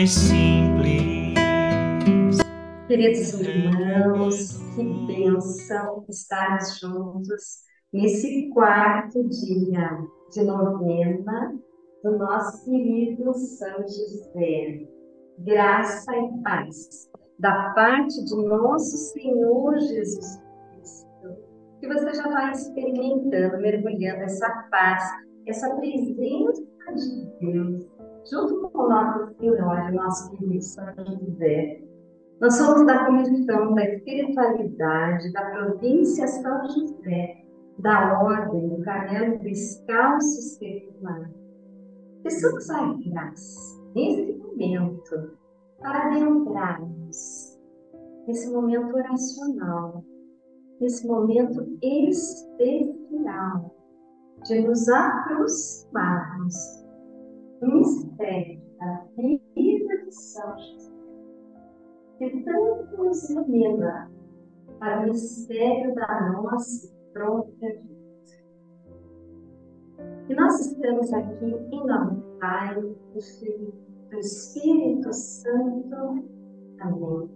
mais 0.00 0.10
simples. 0.12 1.34
Queridos 2.88 3.34
irmãos, 3.34 4.56
que 4.74 4.82
bênção 5.06 6.06
estarmos 6.08 6.78
juntos 6.78 7.58
nesse 7.92 8.48
quarto 8.48 9.22
dia 9.28 9.98
de 10.32 10.42
novena 10.42 11.54
do 12.02 12.16
nosso 12.16 12.64
querido 12.64 13.34
São 13.34 13.76
José. 13.82 14.88
Graça 15.40 16.16
e 16.16 16.42
paz 16.44 17.10
da 17.38 17.70
parte 17.74 18.24
de 18.24 18.36
nosso 18.36 18.96
Senhor 19.12 19.78
Jesus 19.80 20.40
Cristo. 20.72 21.36
Que 21.78 21.88
você 21.88 22.14
já 22.14 22.26
vai 22.26 22.52
experimentando, 22.52 23.60
mergulhando 23.60 24.22
essa 24.22 24.48
paz, 24.70 25.02
essa 25.46 25.68
presença 25.76 26.62
de 26.94 27.26
Deus, 27.38 27.89
junto 28.30 28.70
com 28.70 28.78
o 28.78 28.88
nosso 28.88 29.34
Senhor, 29.38 29.92
nosso 29.92 30.30
querido 30.30 30.62
São 30.62 30.86
José. 30.96 31.82
Nós 32.40 32.54
somos 32.54 32.86
da 32.86 33.04
comissão 33.04 33.74
da 33.74 33.84
espiritualidade 33.84 35.32
da 35.32 35.50
província 35.50 36.26
São 36.26 36.64
José, 36.68 37.44
da 37.78 38.22
ordem 38.22 38.68
do 38.68 38.82
Carmelo 38.82 39.38
Descalço 39.40 40.58
Secular. 40.58 41.30
Peçamos 42.22 42.70
a 42.70 42.94
graça, 42.94 43.80
nesse 43.94 44.38
momento, 44.38 45.36
para 45.80 46.06
adentrarmos 46.06 47.58
nesse 48.26 48.50
momento 48.52 48.94
oracional, 48.94 50.04
nesse 50.80 51.06
momento 51.06 51.66
especial 51.82 53.74
de 54.44 54.60
nos 54.60 54.88
aproximarmos 54.88 56.79
mistério 57.66 58.60
da 58.78 59.04
vida 59.16 60.04
de 60.04 60.14
São 60.14 60.58
José, 60.58 60.92
que 62.18 62.42
tanto 62.44 62.96
nos 62.96 63.30
ilumina 63.30 64.10
para 64.78 65.00
o 65.00 65.04
mistério 65.04 65.94
da 65.94 66.30
nossa 66.32 66.92
própria 67.12 67.80
vida. 67.80 68.00
E 70.28 70.34
nós 70.34 70.60
estamos 70.60 71.12
aqui 71.12 71.44
em 71.44 71.86
nome 71.86 72.16
do 72.16 72.38
Pai, 72.38 72.80
do 72.80 73.20
Filho 73.20 73.74
do 74.10 74.18
Espírito 74.18 75.12
Santo. 75.12 76.24
Amém. 76.80 77.30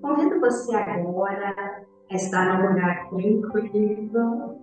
Convido 0.00 0.40
você 0.40 0.76
agora 0.76 1.84
a 2.10 2.14
estar 2.14 2.62
num 2.62 2.68
lugar 2.68 3.08
tranquilo, 3.10 4.58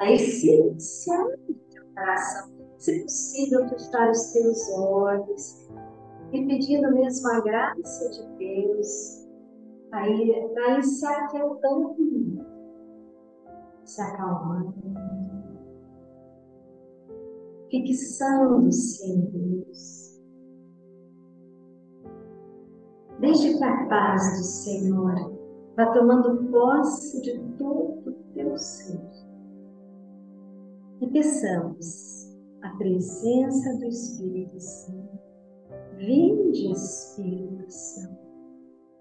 a 0.00 0.10
ir 0.10 0.18
silenciando 0.18 1.34
o 1.48 1.54
teu 1.70 1.84
coração, 1.94 2.57
se 2.78 3.02
possível, 3.02 3.68
fechar 3.68 4.10
os 4.10 4.32
teus 4.32 4.70
olhos 4.78 5.68
e 6.32 6.46
pedindo 6.46 6.92
mesmo 6.92 7.28
a 7.28 7.40
graça 7.40 8.10
de 8.10 8.26
Deus 8.38 9.26
para 9.90 10.08
ir, 10.08 10.82
se 10.82 11.06
aquietando, 11.06 11.96
se 13.84 14.00
acalmando, 14.00 14.74
fixando-se 17.70 19.10
em 19.10 19.20
Deus 19.30 20.08
Deixe 23.20 23.58
que 23.58 23.64
a 23.64 23.86
paz 23.88 24.38
do 24.38 24.44
Senhor 24.44 25.36
vá 25.76 25.86
tomando 25.92 26.50
posse 26.52 27.20
de 27.20 27.36
todo 27.58 28.10
o 28.10 28.12
teu 28.32 28.56
ser. 28.56 29.00
E 31.00 31.06
peçamos 31.08 32.27
a 32.62 32.70
presença 32.76 33.78
do 33.78 33.86
Espírito 33.86 34.60
Santo. 34.60 35.18
Vinde, 35.96 36.72
Espírito 36.72 37.70
Santo, 37.70 38.18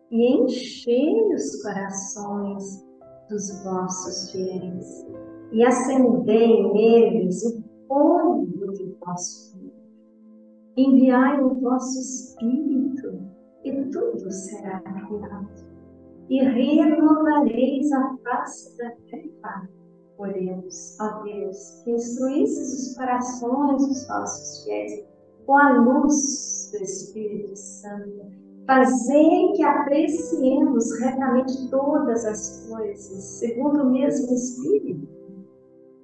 e 0.09 0.41
enchei 0.41 1.33
os 1.33 1.61
corações 1.61 2.85
dos 3.29 3.63
vossos 3.63 4.31
fiéis, 4.31 5.05
e 5.51 5.63
acendei 5.63 6.71
neles 6.73 7.43
o 7.45 7.63
fogo 7.87 8.45
do 8.45 8.97
vosso 9.05 9.51
fogo. 9.51 9.73
Enviai 10.75 11.41
o 11.41 11.53
vosso 11.59 11.99
Espírito, 11.99 13.21
e 13.63 13.85
tudo 13.85 14.31
será 14.31 14.79
criado. 14.81 15.67
E 16.29 16.43
renovareis 16.43 17.91
a 17.91 18.17
face 18.23 18.77
da 18.77 18.91
terra. 19.09 19.69
Oremos, 20.17 20.97
ó 21.00 21.23
Deus, 21.23 21.81
que 21.83 21.91
instruísses 21.91 22.73
os 22.73 22.97
corações 22.97 23.88
dos 23.88 24.07
vossos 24.07 24.63
fiéis 24.63 25.05
com 25.45 25.57
a 25.57 25.79
luz 25.79 26.72
do 26.72 26.83
Espírito 26.83 27.55
Santo. 27.55 28.25
Fazei 28.66 29.53
que 29.53 29.63
apreciemos 29.63 31.00
retamente 31.00 31.69
todas 31.69 32.25
as 32.25 32.67
coisas, 32.67 33.23
segundo 33.23 33.83
o 33.83 33.91
mesmo 33.91 34.33
Espírito, 34.33 35.07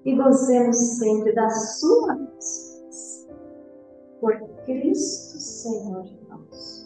e 0.06 0.16
gozemos 0.16 0.78
sempre 0.78 1.34
da 1.34 1.50
sua 1.50 2.16
presença. 2.16 3.34
Por 4.22 4.38
Cristo 4.66 5.40
Senhor 5.40 6.06
nosso. 6.30 6.84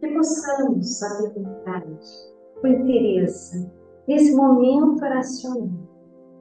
que 0.00 0.08
possamos, 0.14 1.02
a 1.02 1.30
verdade, 1.30 2.37
com 2.60 2.68
interesse, 2.68 3.70
nesse 4.06 4.34
momento 4.34 5.02
oracional, 5.04 5.68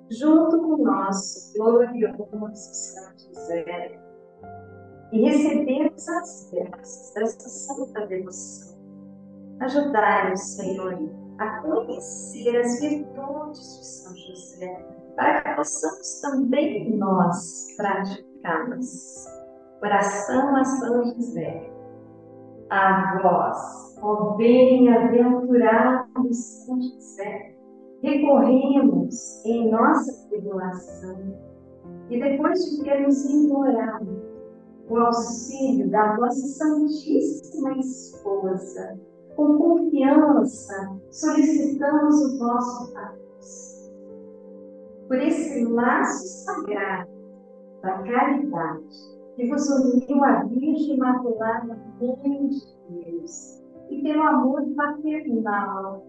junto 0.09 0.57
com 0.59 0.73
o 0.73 0.83
nosso 0.83 1.53
glorioso 1.57 2.51
São 2.53 3.11
José, 3.17 3.99
e 5.11 5.21
recebermos 5.21 6.07
as 6.09 6.51
graças 6.51 7.13
dessa 7.13 7.49
santa 7.49 8.05
devoção. 8.07 8.77
Ajudai-nos, 9.59 10.41
Senhor, 10.55 10.97
a 11.39 11.61
conhecer 11.61 12.57
as 12.57 12.79
virtudes 12.79 13.79
de 13.79 13.85
São 13.85 14.15
José, 14.15 14.85
para 15.15 15.41
que 15.41 15.55
possamos 15.55 16.21
também 16.21 16.97
nós 16.97 17.75
praticá-las. 17.77 19.25
Oração 19.81 20.55
a 20.55 20.63
São 20.63 21.03
José 21.05 21.77
a 22.69 23.19
vós, 23.21 23.97
ó 24.01 24.35
bem-aventurado 24.35 26.06
São 26.33 26.81
José, 26.81 27.55
recorremos 28.01 29.45
em 29.45 29.69
nossa 29.71 30.27
tribulação 30.29 31.17
e 32.09 32.19
depois 32.19 32.59
de 32.63 32.83
termos 32.83 33.25
implorado 33.25 34.27
o 34.89 34.97
auxílio 34.97 35.89
da 35.89 36.15
vossa 36.15 36.47
Santíssima 36.47 37.77
Esposa, 37.77 38.99
com 39.35 39.57
confiança 39.57 40.97
solicitamos 41.11 42.15
o 42.23 42.39
vosso 42.39 42.93
paz. 42.93 43.91
Por 45.07 45.17
esse 45.17 45.65
laço 45.65 46.45
sagrado 46.45 47.11
da 47.81 48.03
caridade, 48.03 49.17
que 49.35 49.47
vos 49.47 49.69
uniu 49.69 50.23
a 50.23 50.43
Virgem 50.43 50.95
Imaculada 50.95 51.77
Mãe 51.99 52.47
de 52.47 52.61
Deus, 52.89 53.63
e 53.89 54.01
pelo 54.01 54.21
amor 54.23 54.63
paternal 54.75 56.03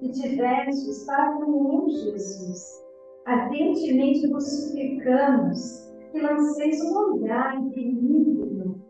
que 0.00 0.10
tivestes 0.10 1.04
para 1.06 1.36
com 1.36 1.88
Jesus, 1.88 2.84
ardentemente 3.26 4.26
vos 4.28 4.44
suplicamos 4.44 5.92
que 6.12 6.20
lanceis 6.20 6.80
um 6.82 7.14
olhar 7.14 7.60
benigno 7.70 8.80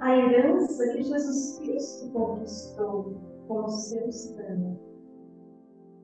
à 0.00 0.16
herança 0.16 0.92
que 0.92 1.02
Jesus 1.02 1.58
Cristo 1.60 2.12
conquistou 2.12 3.14
com 3.48 3.64
o 3.64 3.68
seu 3.68 4.10
sangue, 4.10 4.78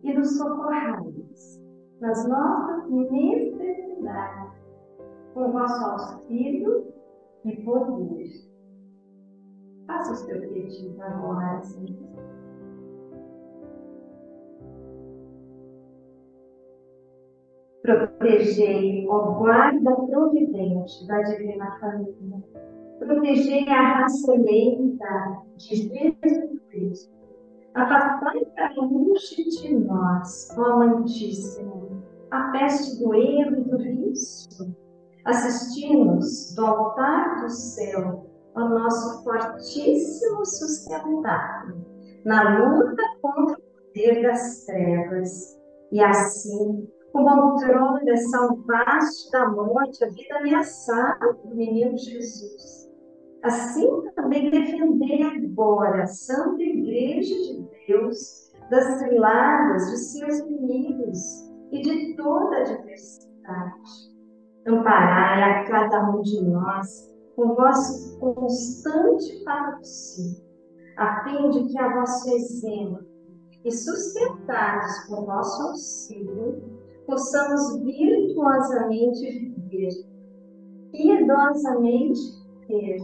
e 0.03 0.15
nos 0.15 0.37
socorrais 0.37 1.61
nas 2.01 2.29
nossas 2.29 2.91
necessidades 2.91 4.53
com 5.35 5.49
o 5.49 5.53
vosso 5.53 5.85
auxílio 5.85 6.93
e 7.45 7.57
poder. 7.65 8.52
Faça 9.87 10.13
o 10.13 10.17
seu 10.17 10.41
pedido 10.41 11.03
agora, 11.03 11.63
Senhor. 11.63 12.13
Protegei, 17.83 19.09
ó 19.09 19.39
guarda 19.39 19.95
providente 19.95 21.07
da 21.07 21.23
Divina 21.23 21.79
Família. 21.81 22.43
Protegei 22.99 23.69
a 23.69 23.99
raça 23.99 24.35
eleita 24.35 25.43
de 25.57 25.77
Jesus 25.77 26.61
Cristo. 26.69 27.13
Afastai 27.75 28.45
para 28.55 28.75
longe 28.77 29.49
de 29.49 29.75
nós, 29.75 30.49
ó 30.57 30.65
amantíssimo, 30.65 32.03
a 32.31 32.53
peste 32.53 33.03
do 33.03 33.15
erro 33.15 33.57
e 33.57 33.65
do 33.65 33.79
vício 33.79 34.77
Assistimos 35.25 36.53
do 36.57 36.67
altar 36.67 37.43
do 37.43 37.49
céu 37.49 38.27
ao 38.55 38.69
nosso 38.69 39.25
fortíssimo 39.25 40.45
sustentáculo 40.45 41.85
na 42.25 42.59
luta 42.59 43.03
contra 43.21 43.57
o 43.57 43.63
poder 43.63 44.23
das 44.23 44.65
trevas 44.65 45.59
e 45.91 46.01
assim 46.01 46.89
o 47.13 47.25
controle 47.25 48.17
salvaste 48.17 49.31
da 49.31 49.49
morte 49.51 50.03
a 50.05 50.09
vida 50.09 50.39
ameaçada 50.39 51.33
do 51.35 51.55
menino 51.55 51.97
Jesus. 51.97 52.91
Assim 53.43 53.87
também 54.15 54.51
defendei 54.51 55.23
agora 55.23 56.05
a 56.05 56.07
Santa 56.07 56.63
Igreja 56.63 57.35
de 57.35 57.69
Deus 57.87 58.51
das 58.71 58.99
ciladas 58.99 59.91
de 59.91 59.97
seus 59.99 60.39
inimigos 60.39 61.19
e 61.71 61.83
de 61.83 62.17
toda 62.17 62.57
a 62.57 62.63
diversidade. 62.63 64.13
Amparai 64.67 65.43
a 65.43 65.65
cada 65.65 66.11
um 66.11 66.23
de 66.23 66.43
nós 66.45 67.12
com 67.37 67.55
vosso 67.55 68.19
constante 68.19 69.45
patrocínio, 69.45 70.43
a 70.97 71.25
fim 71.25 71.51
de 71.51 71.73
que 71.73 71.79
a 71.79 71.95
vosso 71.95 72.35
exemplo 72.35 73.13
e 73.65 73.71
sustentados 73.71 75.07
por 75.09 75.25
vosso 75.25 75.63
auxílio, 75.63 76.61
possamos 77.07 77.81
virtuosamente 77.83 79.51
viver, 79.71 79.91
piedosamente 80.91 82.21
ter 82.67 82.97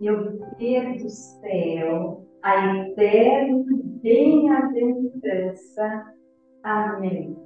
e 0.00 0.10
obter 0.10 0.96
do 1.02 1.10
céu 1.10 2.24
a 2.42 2.76
eterna 2.76 3.64
bem-aventurança. 4.02 6.14
Amém. 6.62 7.36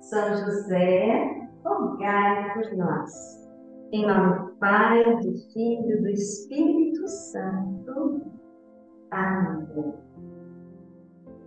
São 0.00 0.36
José, 0.36 1.48
rogai 1.64 2.54
por 2.54 2.76
nós. 2.76 3.41
Em 3.92 4.06
nome 4.06 4.38
do 4.38 4.56
Pai, 4.56 5.04
do 5.20 5.34
Filho 5.52 5.98
e 5.98 6.00
do 6.00 6.08
Espírito 6.08 7.06
Santo. 7.06 8.22
Amém. 9.10 9.92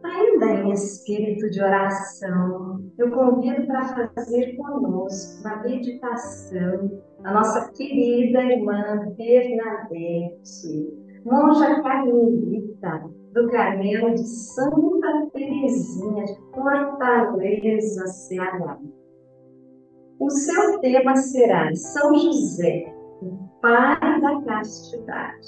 Ainda 0.03 0.45
em 0.45 0.71
espírito 0.71 1.49
de 1.49 1.59
oração, 1.59 2.83
eu 2.99 3.09
convido 3.09 3.65
para 3.65 4.11
fazer 4.13 4.55
conosco 4.57 5.41
uma 5.41 5.63
meditação 5.63 7.01
a 7.23 7.33
nossa 7.33 7.71
querida 7.71 8.43
irmã 8.43 9.11
Bernadette, 9.17 10.93
monja 11.25 11.81
carmelita 11.81 13.09
do 13.33 13.49
Carmelo 13.49 14.13
de 14.13 14.23
Santa 14.23 15.31
Teresinha 15.33 16.25
de 16.25 16.35
Fortaleza, 16.53 18.05
Ceará. 18.05 18.77
O 20.17 20.29
seu 20.29 20.79
tema 20.79 21.13
será 21.17 21.75
São 21.75 22.15
José, 22.15 22.85
o 23.21 23.37
Pai 23.61 24.21
da 24.21 24.41
Castidade. 24.43 25.45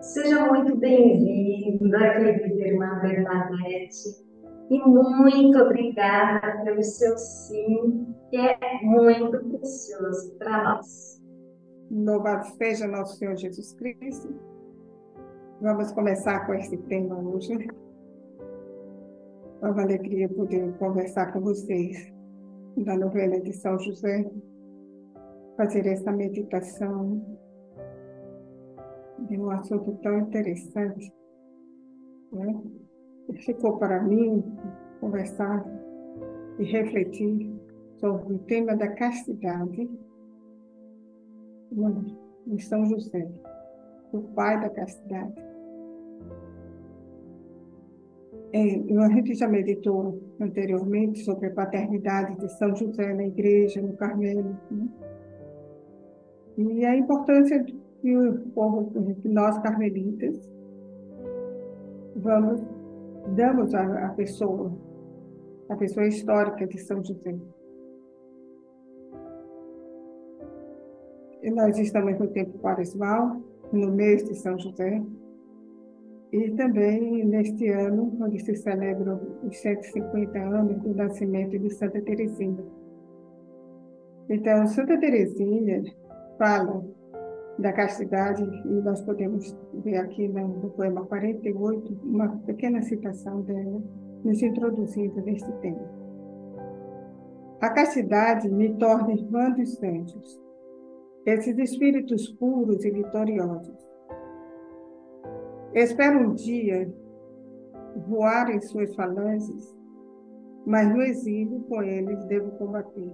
Seja 0.00 0.46
muito 0.46 0.76
bem-vinda, 0.76 1.98
querida 1.98 2.68
irmã 2.68 3.00
Bernadette, 3.02 4.24
e 4.70 4.78
muito 4.78 5.58
obrigada 5.58 6.62
pelo 6.62 6.80
seu 6.80 7.18
sim, 7.18 8.06
que 8.30 8.36
é 8.36 8.56
muito 8.82 9.36
precioso 9.50 10.32
para 10.38 10.62
nós. 10.62 11.20
Louvado 11.90 12.46
seja 12.56 12.86
nosso 12.86 13.16
Senhor 13.16 13.34
Jesus 13.34 13.72
Cristo. 13.74 14.32
Vamos 15.60 15.90
começar 15.90 16.46
com 16.46 16.54
esse 16.54 16.76
tema 16.84 17.18
hoje. 17.18 17.66
É 19.60 19.66
uma 19.66 19.82
alegria 19.82 20.28
poder 20.28 20.72
conversar 20.78 21.32
com 21.32 21.40
vocês 21.40 22.16
da 22.84 22.96
novena 22.96 23.40
de 23.40 23.52
São 23.52 23.78
José, 23.78 24.30
fazer 25.56 25.86
essa 25.86 26.12
meditação 26.12 27.20
de 29.28 29.38
um 29.38 29.50
assunto 29.50 29.92
tão 30.02 30.20
interessante. 30.20 31.12
Né? 32.32 32.62
Ficou 33.44 33.78
para 33.78 34.02
mim 34.02 34.44
conversar 35.00 35.64
e 36.58 36.64
refletir 36.64 37.52
sobre 37.96 38.34
o 38.34 38.38
tema 38.40 38.76
da 38.76 38.88
castidade 38.88 39.90
em 42.46 42.58
São 42.58 42.84
José, 42.86 43.28
o 44.12 44.22
pai 44.34 44.60
da 44.60 44.70
castidade. 44.70 45.47
A 48.52 49.08
gente 49.10 49.34
já 49.34 49.46
meditou 49.46 50.20
anteriormente 50.40 51.20
sobre 51.20 51.48
a 51.48 51.50
paternidade 51.50 52.36
de 52.38 52.48
São 52.56 52.74
José 52.74 53.12
na 53.12 53.24
igreja, 53.24 53.82
no 53.82 53.94
Carmelo, 53.96 54.56
né? 54.70 54.88
e 56.56 56.84
a 56.84 56.96
importância 56.96 57.62
que, 57.62 58.16
o 58.16 58.38
povo, 58.50 58.90
que 59.20 59.28
nós 59.28 59.58
carmelitas 59.58 60.50
vamos 62.16 62.60
damos 63.34 63.74
à, 63.74 64.06
à 64.06 64.08
pessoa, 64.10 64.72
a 65.68 65.76
pessoa 65.76 66.06
histórica 66.06 66.66
de 66.66 66.78
São 66.78 67.04
José. 67.04 67.36
E 71.42 71.50
nós 71.50 71.78
estamos 71.78 72.18
no 72.18 72.28
tempo 72.28 72.58
quaresmal, 72.58 73.40
no 73.72 73.92
mês 73.92 74.24
de 74.24 74.34
São 74.34 74.58
José, 74.58 75.02
e 76.32 76.50
também 76.50 77.24
neste 77.24 77.68
ano, 77.68 78.16
onde 78.20 78.38
se 78.38 78.54
celebra 78.56 79.18
os 79.42 79.56
150 79.58 80.38
anos 80.38 80.78
do 80.82 80.94
nascimento 80.94 81.58
de 81.58 81.70
Santa 81.70 82.00
Teresinha. 82.02 82.64
Então, 84.28 84.66
Santa 84.66 84.98
Teresinha 84.98 85.82
fala 86.36 86.84
da 87.58 87.72
castidade, 87.72 88.42
e 88.42 88.82
nós 88.82 89.00
podemos 89.02 89.56
ver 89.82 89.96
aqui 89.96 90.28
no 90.28 90.70
poema 90.70 91.04
48 91.06 91.98
uma 92.04 92.28
pequena 92.46 92.82
citação 92.82 93.40
dela, 93.42 93.82
nos 94.22 94.42
introduzindo 94.42 95.20
neste 95.22 95.50
tema. 95.60 95.98
A 97.60 97.70
castidade 97.70 98.48
me 98.48 98.74
torna 98.74 99.12
irmã 99.12 99.50
dos 99.50 99.74
santos, 99.76 100.40
esses 101.26 101.58
espíritos 101.58 102.28
puros 102.34 102.84
e 102.84 102.90
vitoriosos 102.90 103.87
Espero 105.74 106.20
um 106.20 106.34
dia 106.34 106.90
voar 108.06 108.50
em 108.50 108.60
suas 108.60 108.94
falanges, 108.94 109.76
mas 110.66 110.88
no 110.88 111.02
exílio 111.02 111.60
com 111.68 111.82
eles 111.82 112.24
devo 112.24 112.52
combater. 112.52 113.12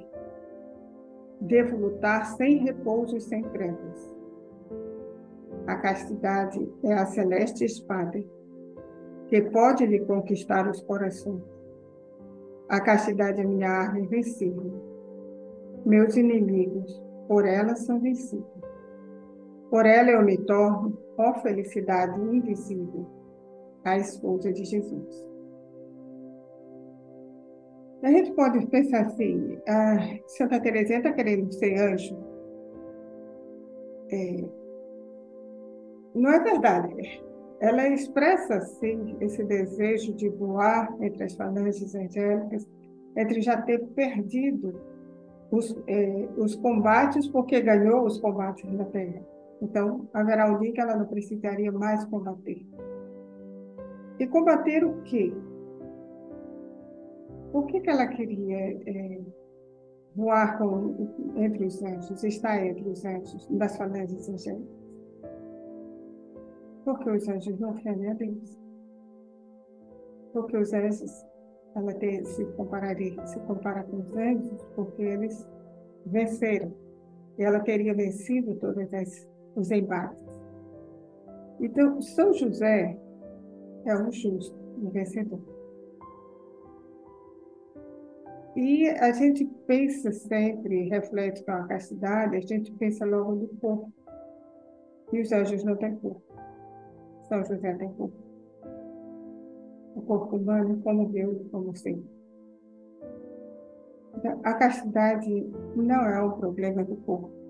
Devo 1.40 1.76
lutar 1.76 2.26
sem 2.36 2.58
repouso 2.58 3.16
e 3.16 3.20
sem 3.20 3.42
trevas. 3.42 4.14
A 5.66 5.76
castidade 5.76 6.70
é 6.84 6.94
a 6.94 7.06
celeste 7.06 7.64
espada 7.64 8.22
que 9.26 9.40
pode 9.50 9.84
lhe 9.86 10.00
conquistar 10.00 10.68
os 10.68 10.80
corações. 10.82 11.42
A 12.68 12.80
castidade 12.80 13.40
é 13.40 13.44
minha 13.44 13.68
arma 13.68 13.98
invencível. 13.98 14.72
Meus 15.84 16.16
inimigos, 16.16 17.02
por 17.26 17.46
ela 17.46 17.74
são 17.74 18.00
vencidos. 18.00 18.46
Por 19.70 19.86
ela 19.86 20.10
eu 20.10 20.22
me 20.22 20.38
torno 20.38 21.03
ó 21.18 21.34
felicidade 21.34 22.20
invisível, 22.20 23.06
a 23.84 23.96
esposa 23.98 24.52
de 24.52 24.64
Jesus. 24.64 25.34
A 28.02 28.10
gente 28.10 28.32
pode 28.32 28.66
pensar 28.66 29.00
assim, 29.00 29.58
a 29.66 29.96
Santa 30.26 30.60
Teresinha 30.60 30.98
está 30.98 31.12
querendo 31.12 31.50
ser 31.52 31.78
anjo. 31.78 32.16
É, 34.12 34.44
não 36.14 36.30
é 36.30 36.38
verdade. 36.40 37.24
Ela 37.60 37.88
expressa, 37.88 38.60
sim, 38.60 39.16
esse 39.20 39.42
desejo 39.44 40.12
de 40.14 40.28
voar 40.28 40.94
entre 41.00 41.24
as 41.24 41.34
falanges 41.34 41.94
angélicas, 41.94 42.68
entre 43.16 43.40
já 43.40 43.62
ter 43.62 43.82
perdido 43.94 44.78
os, 45.50 45.74
é, 45.86 46.28
os 46.36 46.54
combates, 46.56 47.26
porque 47.28 47.60
ganhou 47.60 48.04
os 48.04 48.18
combates 48.18 48.70
na 48.70 48.84
terra. 48.84 49.33
Então, 49.62 50.08
haverá 50.12 50.50
um 50.50 50.58
dia 50.58 50.72
que 50.72 50.80
ela 50.80 50.96
não 50.96 51.06
precisaria 51.06 51.72
mais 51.72 52.04
combater. 52.06 52.66
E 54.18 54.26
combater 54.26 54.84
o 54.84 55.02
quê? 55.02 55.32
Por 57.52 57.66
que, 57.66 57.80
que 57.80 57.90
ela 57.90 58.06
queria 58.08 58.80
é, 58.86 59.20
voar 60.14 60.58
com, 60.58 61.08
entre 61.36 61.66
os 61.66 61.82
anjos, 61.82 62.22
estar 62.24 62.64
entre 62.64 62.88
os 62.88 63.04
anjos, 63.04 63.46
das 63.50 63.76
falésias 63.76 64.28
angélicas? 64.28 64.84
Porque 66.84 67.10
os 67.10 67.28
anjos 67.28 67.58
não 67.58 67.70
ofendem 67.70 68.10
a 68.10 68.14
Deus. 68.14 68.58
Porque 70.32 70.56
os 70.56 70.72
anjos, 70.72 71.24
ela 71.74 71.94
tem, 71.94 72.24
se, 72.24 72.44
compararia, 72.52 73.26
se 73.26 73.40
compara 73.40 73.84
com 73.84 73.98
os 73.98 74.16
anjos, 74.16 74.62
porque 74.74 75.02
eles 75.02 75.48
venceram. 76.06 76.72
E 77.38 77.42
ela 77.42 77.60
teria 77.60 77.94
vencido 77.94 78.54
todas 78.56 78.92
as 78.92 79.28
os 79.56 79.70
embates. 79.70 80.18
Então, 81.60 82.00
São 82.00 82.32
José 82.34 82.98
é 83.86 83.96
um 83.96 84.10
justo, 84.10 84.56
um 84.76 84.90
vencedor. 84.90 85.40
E 88.56 88.88
a 88.88 89.12
gente 89.12 89.44
pensa 89.66 90.12
sempre, 90.12 90.88
reflete 90.88 91.44
com 91.44 91.52
a 91.52 91.66
castidade, 91.66 92.36
a 92.36 92.40
gente 92.40 92.72
pensa 92.72 93.04
logo 93.04 93.34
no 93.34 93.48
corpo. 93.48 93.92
E 95.12 95.20
os 95.20 95.32
anjos 95.32 95.64
não 95.64 95.76
têm 95.76 95.96
corpo. 95.96 96.22
São 97.28 97.44
José 97.44 97.74
tem 97.74 97.92
corpo. 97.94 98.16
O 99.96 100.02
corpo 100.02 100.36
humano 100.36 100.80
como 100.82 101.08
Deus, 101.08 101.46
como 101.50 101.74
sempre. 101.76 102.12
Então, 104.16 104.40
a 104.44 104.54
castidade 104.54 105.50
não 105.74 106.06
é 106.06 106.22
um 106.22 106.32
problema 106.32 106.84
do 106.84 106.96
corpo 106.96 107.43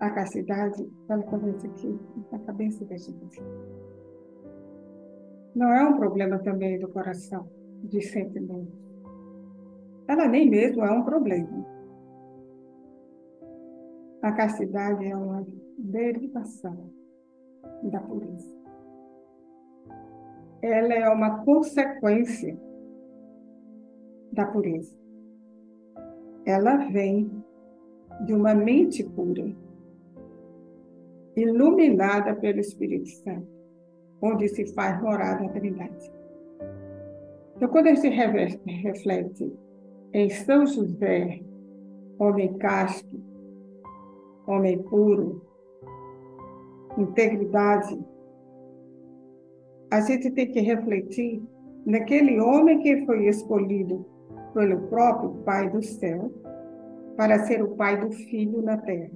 a 0.00 0.10
castidade, 0.10 0.88
ela 1.08 1.22
começa 1.24 1.66
aqui 1.66 1.98
na 2.30 2.38
cabeça 2.40 2.84
da 2.84 2.96
gente. 2.96 3.42
Não 5.54 5.72
é 5.72 5.84
um 5.88 5.96
problema 5.96 6.38
também 6.38 6.78
do 6.78 6.88
coração, 6.88 7.48
de 7.82 8.00
sentimentos. 8.00 8.72
Ela 10.06 10.28
nem 10.28 10.48
mesmo 10.48 10.84
é 10.84 10.92
um 10.92 11.02
problema. 11.02 11.66
A 14.22 14.32
castidade 14.32 15.04
é 15.04 15.16
uma 15.16 15.44
derivação 15.78 16.90
da 17.84 18.00
pureza. 18.00 18.56
Ela 20.62 20.94
é 20.94 21.08
uma 21.08 21.44
consequência 21.44 22.56
da 24.32 24.46
pureza. 24.46 24.96
Ela 26.46 26.76
vem 26.88 27.30
de 28.24 28.32
uma 28.32 28.54
mente 28.54 29.04
pura 29.04 29.54
iluminada 31.38 32.34
pelo 32.34 32.60
Espírito 32.60 33.08
Santo, 33.08 33.46
onde 34.20 34.48
se 34.48 34.66
faz 34.74 35.00
morada 35.00 35.44
a 35.44 35.48
Trindade. 35.48 36.12
Então, 37.56 37.68
quando 37.68 37.88
a 37.88 37.94
gente 37.94 38.08
reflete 38.08 39.52
em 40.12 40.30
São 40.30 40.66
José, 40.66 41.40
homem 42.18 42.56
casto, 42.58 43.20
homem 44.46 44.82
puro, 44.82 45.42
integridade, 46.96 47.98
a 49.90 50.00
gente 50.00 50.30
tem 50.30 50.50
que 50.50 50.60
refletir 50.60 51.42
naquele 51.86 52.40
homem 52.40 52.80
que 52.80 53.06
foi 53.06 53.26
escolhido 53.26 54.04
pelo 54.52 54.88
próprio 54.88 55.30
Pai 55.44 55.70
do 55.70 55.82
céu 55.82 56.30
para 57.16 57.44
ser 57.46 57.62
o 57.62 57.74
pai 57.74 58.00
do 58.00 58.10
filho 58.12 58.62
na 58.62 58.76
terra 58.76 59.10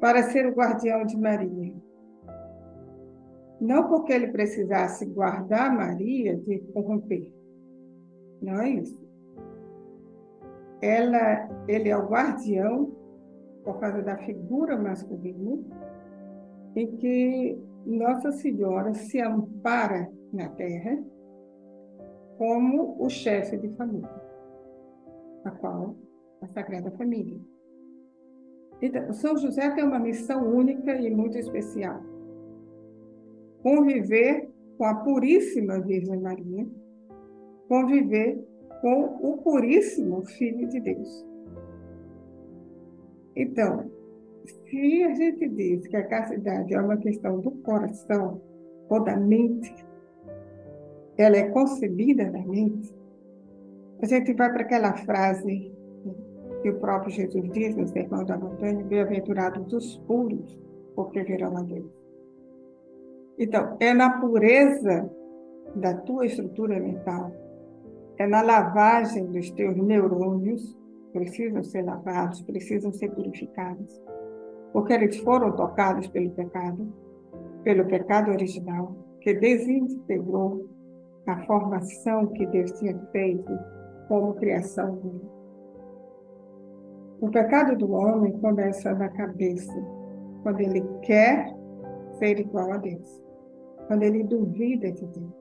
para 0.00 0.22
ser 0.24 0.46
o 0.46 0.54
guardião 0.54 1.04
de 1.04 1.16
Maria. 1.16 1.74
Não 3.60 3.88
porque 3.88 4.12
ele 4.12 4.28
precisasse 4.28 5.04
guardar 5.04 5.74
Maria 5.74 6.36
de 6.36 6.60
corromper. 6.72 7.30
Não 8.40 8.60
é 8.62 8.70
isso. 8.70 8.98
Ela, 10.80 11.48
ele 11.68 11.90
é 11.90 11.96
o 11.96 12.08
guardião 12.08 12.96
por 13.62 13.78
causa 13.78 14.00
da 14.00 14.16
figura 14.16 14.78
masculina 14.78 15.58
em 16.74 16.96
que 16.96 17.58
Nossa 17.84 18.32
Senhora 18.32 18.94
se 18.94 19.20
ampara 19.20 20.10
na 20.32 20.48
terra 20.50 20.98
como 22.38 22.96
o 22.98 23.10
chefe 23.10 23.58
de 23.58 23.68
família, 23.76 24.08
a 25.44 25.50
qual 25.50 25.94
a 26.40 26.46
Sagrada 26.48 26.90
Família. 26.92 27.38
Então, 28.82 29.12
São 29.12 29.36
José 29.36 29.70
tem 29.70 29.84
uma 29.84 29.98
missão 29.98 30.46
única 30.46 30.94
e 30.94 31.10
muito 31.10 31.36
especial. 31.36 32.00
Conviver 33.62 34.48
com 34.78 34.84
a 34.84 34.94
Puríssima 34.94 35.80
Virgem 35.80 36.18
Maria, 36.20 36.66
conviver 37.68 38.42
com 38.80 39.18
o 39.20 39.36
Puríssimo 39.38 40.24
Filho 40.24 40.66
de 40.68 40.80
Deus. 40.80 41.26
Então, 43.36 43.90
se 44.44 45.02
a 45.02 45.14
gente 45.14 45.48
diz 45.50 45.86
que 45.86 45.96
a 45.96 46.06
castidade 46.06 46.74
é 46.74 46.80
uma 46.80 46.96
questão 46.96 47.40
do 47.40 47.50
coração 47.50 48.40
ou 48.88 49.04
da 49.04 49.16
mente, 49.16 49.74
ela 51.18 51.36
é 51.36 51.50
concebida 51.50 52.30
na 52.30 52.44
mente, 52.46 52.94
a 54.02 54.06
gente 54.06 54.32
vai 54.32 54.50
para 54.50 54.62
aquela 54.62 54.94
frase 54.94 55.70
que 56.62 56.70
o 56.70 56.78
próprio 56.78 57.10
Jesus 57.10 57.50
diz 57.52 57.76
no 57.76 57.86
Sermão 57.88 58.24
da 58.24 58.36
Montanha, 58.36 58.84
bem-aventurados 58.84 59.72
os 59.72 59.98
puros, 60.06 60.58
porque 60.94 61.22
verão 61.22 61.56
a 61.56 61.62
Deus. 61.62 61.90
Então, 63.38 63.76
é 63.80 63.94
na 63.94 64.20
pureza 64.20 65.10
da 65.74 65.94
tua 65.94 66.26
estrutura 66.26 66.78
mental, 66.78 67.32
é 68.18 68.26
na 68.26 68.42
lavagem 68.42 69.26
dos 69.26 69.50
teus 69.52 69.76
neurônios, 69.76 70.76
precisam 71.12 71.62
ser 71.62 71.82
lavados, 71.82 72.42
precisam 72.42 72.92
ser 72.92 73.10
purificados, 73.10 74.02
porque 74.72 74.92
eles 74.92 75.16
foram 75.18 75.52
tocados 75.52 76.06
pelo 76.08 76.30
pecado, 76.30 76.92
pelo 77.64 77.86
pecado 77.86 78.30
original, 78.30 78.94
que 79.20 79.34
desintegrou 79.34 80.68
a 81.26 81.36
formação 81.46 82.26
que 82.28 82.46
Deus 82.46 82.72
tinha 82.72 82.98
feito 83.12 83.58
como 84.08 84.34
criação 84.34 84.96
dele. 84.96 85.39
O 87.20 87.30
pecado 87.30 87.76
do 87.76 87.92
homem 87.92 88.32
começa 88.40 88.94
na 88.94 89.10
cabeça, 89.10 89.74
quando 90.42 90.60
ele 90.60 90.82
quer 91.02 91.54
ser 92.18 92.40
igual 92.40 92.72
a 92.72 92.78
Deus, 92.78 93.22
quando 93.86 94.04
ele 94.04 94.24
duvida 94.24 94.90
de 94.90 95.04
Deus. 95.06 95.40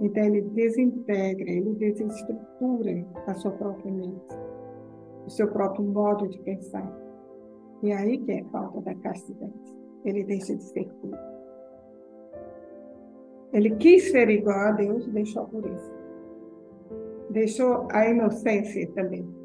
Então 0.00 0.22
ele 0.24 0.42
desintegra, 0.42 1.50
ele 1.50 1.74
desestrutura 1.76 3.06
a 3.26 3.34
sua 3.34 3.50
própria 3.52 3.90
mente, 3.90 4.36
o 5.24 5.30
seu 5.30 5.48
próprio 5.48 5.84
modo 5.86 6.28
de 6.28 6.38
pensar. 6.40 6.90
E 7.82 7.92
aí 7.92 8.18
que 8.18 8.32
é 8.32 8.44
falta 8.44 8.82
da 8.82 8.94
castidade. 8.96 9.80
Ele 10.04 10.24
deixa 10.24 10.54
de 10.54 10.64
ser 10.64 10.86
puro. 11.00 11.16
Ele 13.54 13.74
quis 13.76 14.10
ser 14.10 14.28
igual 14.28 14.58
a 14.58 14.72
Deus, 14.72 15.06
deixou 15.08 15.46
por 15.46 15.66
isso. 15.66 15.92
Deixou 17.30 17.88
a 17.90 18.06
inocência 18.06 18.86
também. 18.92 19.39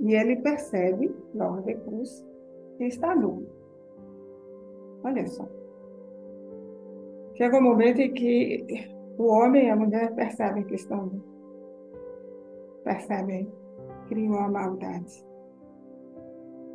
E 0.00 0.14
ele 0.14 0.36
percebe, 0.36 1.14
logo 1.34 1.62
depois, 1.62 2.24
que 2.76 2.84
está 2.84 3.14
nu. 3.14 3.46
Olha 5.02 5.26
só. 5.26 5.48
Chega 7.34 7.58
um 7.58 7.62
momento 7.62 8.00
em 8.00 8.12
que 8.12 8.88
o 9.18 9.26
homem 9.26 9.66
e 9.66 9.70
a 9.70 9.76
mulher 9.76 10.14
percebem 10.14 10.64
que 10.64 10.74
estão 10.74 11.06
nu. 11.06 11.24
Percebem, 12.84 13.52
criam 14.08 14.34
a 14.34 14.48
maldade. 14.48 15.26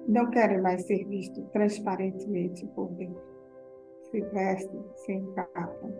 Não 0.08 0.30
querem 0.30 0.62
mais 0.62 0.84
ser 0.84 1.06
vistos 1.06 1.46
transparentemente 1.52 2.66
por 2.76 2.90
Deus. 2.92 3.18
Se 4.12 4.22
vestem, 4.22 4.84
se 4.96 5.14
encapam. 5.14 5.94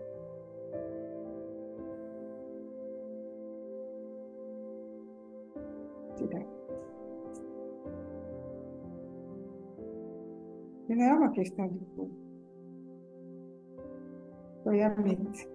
E 10.88 10.94
não 10.94 11.04
é 11.04 11.12
uma 11.14 11.30
questão 11.30 11.68
de 11.68 11.78
culpa. 11.96 12.14
Foi 14.62 14.82
a 14.82 14.94
mente. 14.96 15.48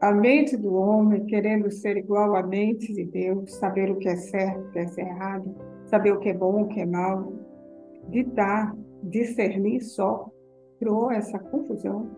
A 0.00 0.12
mente 0.12 0.56
do 0.56 0.74
homem 0.74 1.24
querendo 1.26 1.70
ser 1.70 1.96
igual 1.96 2.36
à 2.36 2.42
mente 2.42 2.92
de 2.92 3.04
Deus, 3.04 3.54
saber 3.54 3.90
o 3.90 3.96
que 3.96 4.08
é 4.08 4.16
certo, 4.16 4.68
o 4.68 4.70
que 4.70 4.78
é 4.78 4.84
errado, 5.00 5.54
saber 5.86 6.12
o 6.12 6.20
que 6.20 6.28
é 6.28 6.34
bom, 6.34 6.62
o 6.62 6.68
que 6.68 6.80
é 6.80 6.86
mal, 6.86 7.32
ditar, 8.10 8.76
discernir 9.02 9.80
só, 9.80 10.28
criou 10.78 11.10
essa 11.10 11.38
confusão 11.38 12.10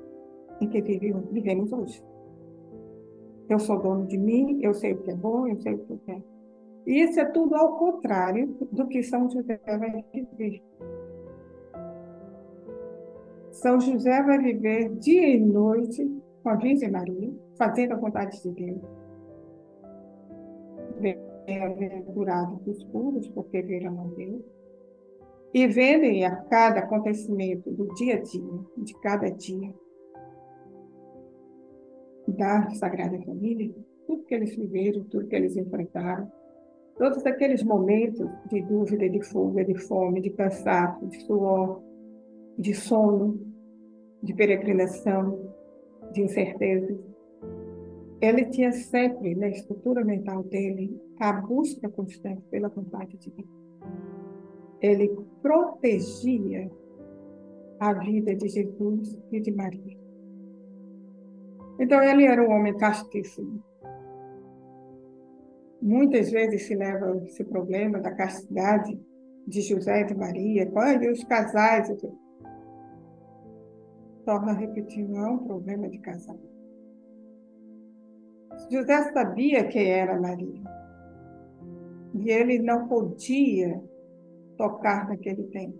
em 0.60 0.68
que 0.68 0.82
vivemos 0.82 1.72
hoje. 1.72 2.02
Eu 3.48 3.58
sou 3.60 3.78
dono 3.80 4.06
de 4.06 4.18
mim, 4.18 4.58
eu 4.62 4.74
sei 4.74 4.92
o 4.94 5.02
que 5.02 5.10
é 5.10 5.14
bom, 5.14 5.46
eu 5.46 5.56
sei 5.60 5.74
o 5.74 5.78
que 5.78 5.96
quero. 5.98 6.35
E 6.86 7.02
isso 7.02 7.18
é 7.18 7.24
tudo 7.24 7.56
ao 7.56 7.76
contrário 7.76 8.56
do 8.70 8.86
que 8.86 9.02
São 9.02 9.28
José 9.28 9.60
vai 9.66 10.04
viver. 10.12 10.62
São 13.50 13.80
José 13.80 14.22
vai 14.22 14.38
viver 14.38 14.94
dia 14.96 15.28
e 15.28 15.40
noite 15.40 16.06
com 16.42 16.50
a 16.50 16.54
Virgem 16.54 16.90
Maria, 16.90 17.32
fazendo 17.56 17.92
a 17.92 17.96
vontade 17.96 18.40
de 18.40 18.50
Deus. 18.52 18.80
Bem-aventurados 21.00 22.66
os 22.66 22.84
puros, 22.84 23.26
porque 23.28 23.62
verão 23.62 24.00
a 24.00 24.14
Deus. 24.14 24.44
E 25.52 25.66
vendem 25.66 26.24
a 26.24 26.36
cada 26.36 26.80
acontecimento 26.80 27.70
do 27.70 27.92
dia 27.94 28.16
a 28.16 28.20
dia, 28.20 28.60
de 28.76 28.94
cada 29.00 29.30
dia, 29.30 29.74
da 32.28 32.68
Sagrada 32.74 33.18
Família, 33.22 33.74
tudo 34.06 34.24
que 34.24 34.34
eles 34.34 34.54
viveram, 34.54 35.04
tudo 35.04 35.26
que 35.26 35.34
eles 35.34 35.56
enfrentaram, 35.56 36.30
Todos 36.98 37.26
aqueles 37.26 37.62
momentos 37.62 38.26
de 38.50 38.62
dúvida, 38.62 39.08
de 39.08 39.20
fuga, 39.22 39.64
de 39.64 39.74
fome, 39.74 40.22
de 40.22 40.30
cansaço, 40.30 41.06
de 41.06 41.20
suor, 41.20 41.82
de 42.58 42.72
sono, 42.72 43.38
de 44.22 44.32
peregrinação, 44.32 45.52
de 46.12 46.22
incerteza. 46.22 46.98
Ele 48.20 48.46
tinha 48.46 48.72
sempre 48.72 49.34
na 49.34 49.48
estrutura 49.48 50.02
mental 50.02 50.42
dele 50.44 50.98
a 51.20 51.34
busca 51.34 51.86
constante 51.90 52.42
pela 52.50 52.70
vontade 52.70 53.18
de 53.18 53.30
Deus. 53.30 53.48
Ele 54.80 55.14
protegia 55.42 56.70
a 57.78 57.92
vida 57.92 58.34
de 58.34 58.48
Jesus 58.48 59.18
e 59.30 59.38
de 59.38 59.52
Maria. 59.52 59.98
Então 61.78 62.02
ele 62.02 62.24
era 62.24 62.42
um 62.42 62.50
homem 62.50 62.74
castíssimo 62.74 63.62
muitas 65.86 66.32
vezes 66.32 66.66
se 66.66 66.74
leva 66.74 67.16
esse 67.24 67.44
problema 67.44 68.00
da 68.00 68.10
castidade 68.10 69.00
de 69.46 69.60
José 69.60 70.00
e 70.00 70.06
de 70.06 70.16
Maria, 70.16 70.66
quando 70.66 71.08
os 71.12 71.22
casais 71.22 71.88
torna 74.24 74.50
a 74.50 74.54
repetir, 74.54 75.08
não 75.08 75.24
é 75.24 75.30
um 75.30 75.46
problema 75.46 75.88
de 75.88 75.98
casal. 75.98 76.36
José 78.68 79.12
sabia 79.12 79.68
quem 79.68 79.88
era 79.88 80.20
Maria. 80.20 80.60
E 82.14 82.30
ele 82.30 82.58
não 82.58 82.88
podia 82.88 83.80
tocar 84.56 85.08
naquele 85.08 85.44
tempo. 85.44 85.78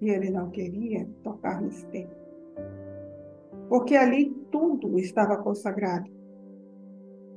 E 0.00 0.08
ele 0.08 0.30
não 0.30 0.48
queria 0.50 1.06
tocar 1.22 1.60
nesse 1.60 1.84
tempo. 1.88 2.14
Porque 3.68 3.94
ali 3.94 4.30
tudo 4.50 4.98
estava 4.98 5.36
consagrado 5.36 6.10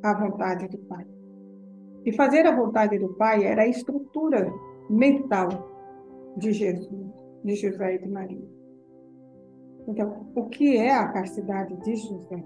à 0.02 0.14
vontade 0.14 0.70
do 0.70 0.78
Pai. 0.78 1.06
E 2.05 2.12
fazer 2.13 2.46
a 2.48 2.55
vontade 2.55 2.98
do 2.98 3.10
Pai 3.13 3.43
era 3.46 3.63
a 3.63 3.67
estrutura 3.67 4.51
mental 4.89 5.50
de 6.38 6.51
Jesus, 6.51 7.13
de 7.43 7.55
José 7.55 7.96
e 7.96 8.00
de 8.00 8.10
Maria. 8.10 8.50
Então, 9.88 10.27
o 10.36 10.46
que 10.46 10.77
é 10.77 10.93
a 10.93 11.08
castidade 11.10 11.75
de 11.77 11.96
José? 11.96 12.43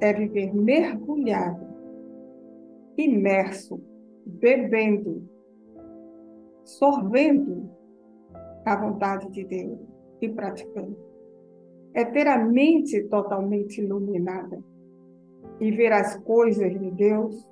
É 0.00 0.12
viver 0.12 0.54
mergulhado, 0.54 1.66
imerso, 2.96 3.80
bebendo, 4.26 5.28
sorvendo 6.64 7.70
a 8.64 8.76
vontade 8.76 9.30
de 9.30 9.44
Deus 9.44 9.78
e 10.20 10.28
praticando. 10.28 10.96
É 11.92 12.04
ter 12.04 12.26
a 12.26 12.38
mente 12.38 13.02
totalmente 13.04 13.80
iluminada 13.80 14.62
e 15.58 15.70
ver 15.70 15.92
as 15.92 16.16
coisas 16.18 16.72
de 16.78 16.90
Deus 16.92 17.46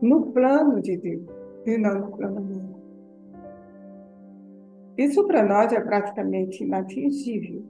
no 0.00 0.32
plano 0.32 0.80
de 0.80 0.96
Deus 0.96 1.26
e 1.64 1.76
não 1.78 2.00
no 2.00 2.16
plano 2.16 2.40
humano. 2.40 2.76
Isso 4.96 5.26
para 5.26 5.42
nós 5.42 5.72
é 5.72 5.80
praticamente 5.80 6.64
inatingível. 6.64 7.62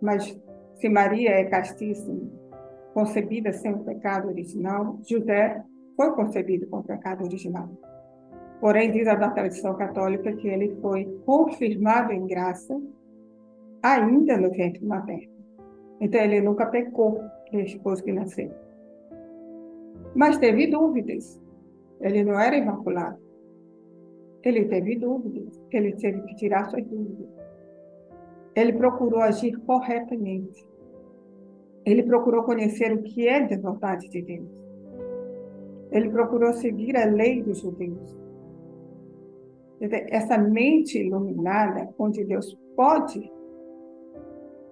Mas 0.00 0.38
se 0.74 0.88
Maria 0.88 1.30
é 1.30 1.44
castíssima, 1.44 2.20
concebida 2.94 3.52
sem 3.52 3.72
o 3.72 3.84
pecado 3.84 4.28
original, 4.28 4.98
José 5.08 5.62
foi 5.96 6.12
concebido 6.12 6.66
com 6.68 6.78
o 6.78 6.84
pecado 6.84 7.24
original. 7.24 7.68
Porém, 8.60 8.92
diz 8.92 9.08
a 9.08 9.16
da 9.16 9.30
tradição 9.30 9.74
católica 9.74 10.32
que 10.36 10.46
ele 10.46 10.76
foi 10.80 11.04
confirmado 11.26 12.12
em 12.12 12.26
graça 12.26 12.80
ainda 13.82 14.36
no 14.36 14.50
ventre 14.50 14.84
materno. 14.84 15.32
Então, 16.00 16.20
ele 16.20 16.40
nunca 16.40 16.66
pecou 16.66 17.20
depois 17.50 18.00
que 18.00 18.12
nasceu. 18.12 18.61
Mas 20.14 20.38
teve 20.38 20.66
dúvidas. 20.66 21.40
Ele 22.00 22.24
não 22.24 22.38
era 22.38 22.56
imaculado. 22.56 23.18
Ele 24.42 24.64
teve 24.66 24.96
dúvidas. 24.96 25.60
Ele 25.70 25.92
teve 25.96 26.22
que 26.22 26.34
tirar 26.36 26.68
suas 26.68 26.84
dúvidas. 26.84 27.28
Ele 28.54 28.72
procurou 28.74 29.20
agir 29.20 29.56
corretamente. 29.60 30.66
Ele 31.84 32.02
procurou 32.02 32.44
conhecer 32.44 32.92
o 32.92 33.02
que 33.02 33.26
é 33.26 33.46
da 33.46 33.56
vontade 33.56 34.08
de 34.08 34.22
Deus. 34.22 34.48
Ele 35.90 36.10
procurou 36.10 36.52
seguir 36.52 36.96
a 36.96 37.06
lei 37.06 37.42
dos 37.42 37.60
judeus. 37.60 38.16
Essa 39.80 40.38
mente 40.38 40.98
iluminada, 40.98 41.92
onde 41.98 42.24
Deus 42.24 42.56
pode 42.76 43.30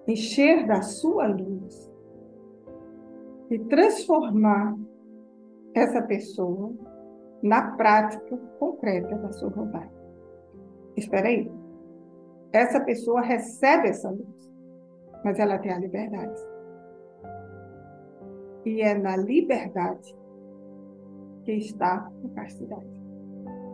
encher 0.07 0.65
da 0.65 0.81
sua 0.81 1.27
luz 1.27 1.91
e 3.49 3.59
transformar 3.59 4.75
essa 5.73 6.01
pessoa 6.01 6.73
na 7.41 7.75
prática 7.75 8.37
concreta 8.59 9.15
da 9.15 9.31
sua 9.31 9.49
vontade. 9.49 9.91
Espera 10.95 11.27
aí. 11.27 11.51
Essa 12.51 12.79
pessoa 12.81 13.21
recebe 13.21 13.87
essa 13.87 14.09
luz, 14.09 14.51
mas 15.23 15.39
ela 15.39 15.57
tem 15.57 15.71
a 15.71 15.79
liberdade. 15.79 16.39
E 18.65 18.81
é 18.81 18.93
na 18.93 19.15
liberdade 19.15 20.15
que 21.43 21.53
está 21.53 22.11
a 22.25 22.35
castidade. 22.35 23.01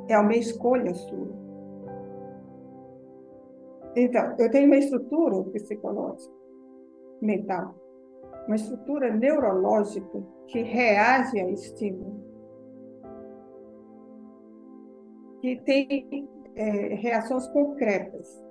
É 0.07 0.17
uma 0.17 0.36
escolha 0.36 0.93
sua. 0.93 1.36
Então, 3.95 4.36
eu 4.38 4.49
tenho 4.51 4.67
uma 4.67 4.77
estrutura 4.77 5.43
psicológica, 5.51 6.33
mental, 7.21 7.75
uma 8.47 8.55
estrutura 8.55 9.13
neurológica 9.13 10.23
que 10.47 10.62
reage 10.62 11.39
a 11.39 11.49
estímulo, 11.51 12.25
que 15.41 15.57
tem 15.57 16.29
é, 16.55 16.95
reações 16.95 17.47
concretas. 17.49 18.41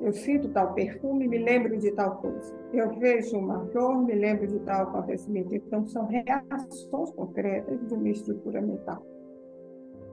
Eu 0.00 0.12
sinto 0.12 0.50
tal 0.50 0.74
perfume, 0.74 1.26
me 1.26 1.38
lembro 1.38 1.78
de 1.78 1.90
tal 1.92 2.16
coisa. 2.16 2.54
Eu 2.72 2.90
vejo 2.98 3.38
uma 3.38 3.64
flor, 3.68 4.04
me 4.04 4.14
lembro 4.14 4.46
de 4.46 4.58
tal 4.60 4.82
acontecimento. 4.82 5.54
Então, 5.54 5.86
são 5.86 6.06
reações 6.06 7.10
concretas 7.12 7.86
de 7.86 7.94
uma 7.94 8.08
estrutura 8.10 8.60
mental. 8.60 9.02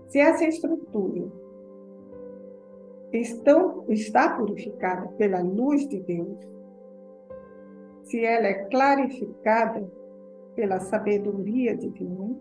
Se 0.08 0.20
essa 0.20 0.46
estrutura 0.46 1.30
estão, 3.12 3.86
está 3.90 4.38
purificada 4.38 5.08
pela 5.18 5.42
luz 5.42 5.88
de 5.88 6.00
Deus, 6.00 6.38
se 8.12 8.26
ela 8.26 8.48
é 8.48 8.66
clarificada 8.66 9.90
pela 10.54 10.82
sabedoria 10.82 11.78
divina, 11.78 12.38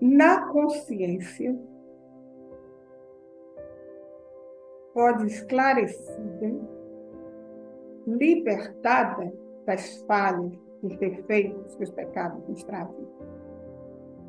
na 0.00 0.46
consciência, 0.48 1.58
pode 4.94 5.26
esclarecida, 5.26 6.60
libertada 8.06 9.32
das 9.66 10.00
falhas, 10.02 10.52
dos 10.80 10.96
defeitos 10.98 11.74
que 11.74 11.82
os 11.82 11.90
pecados 11.90 12.48
nos 12.48 12.62
trazem. 12.62 13.08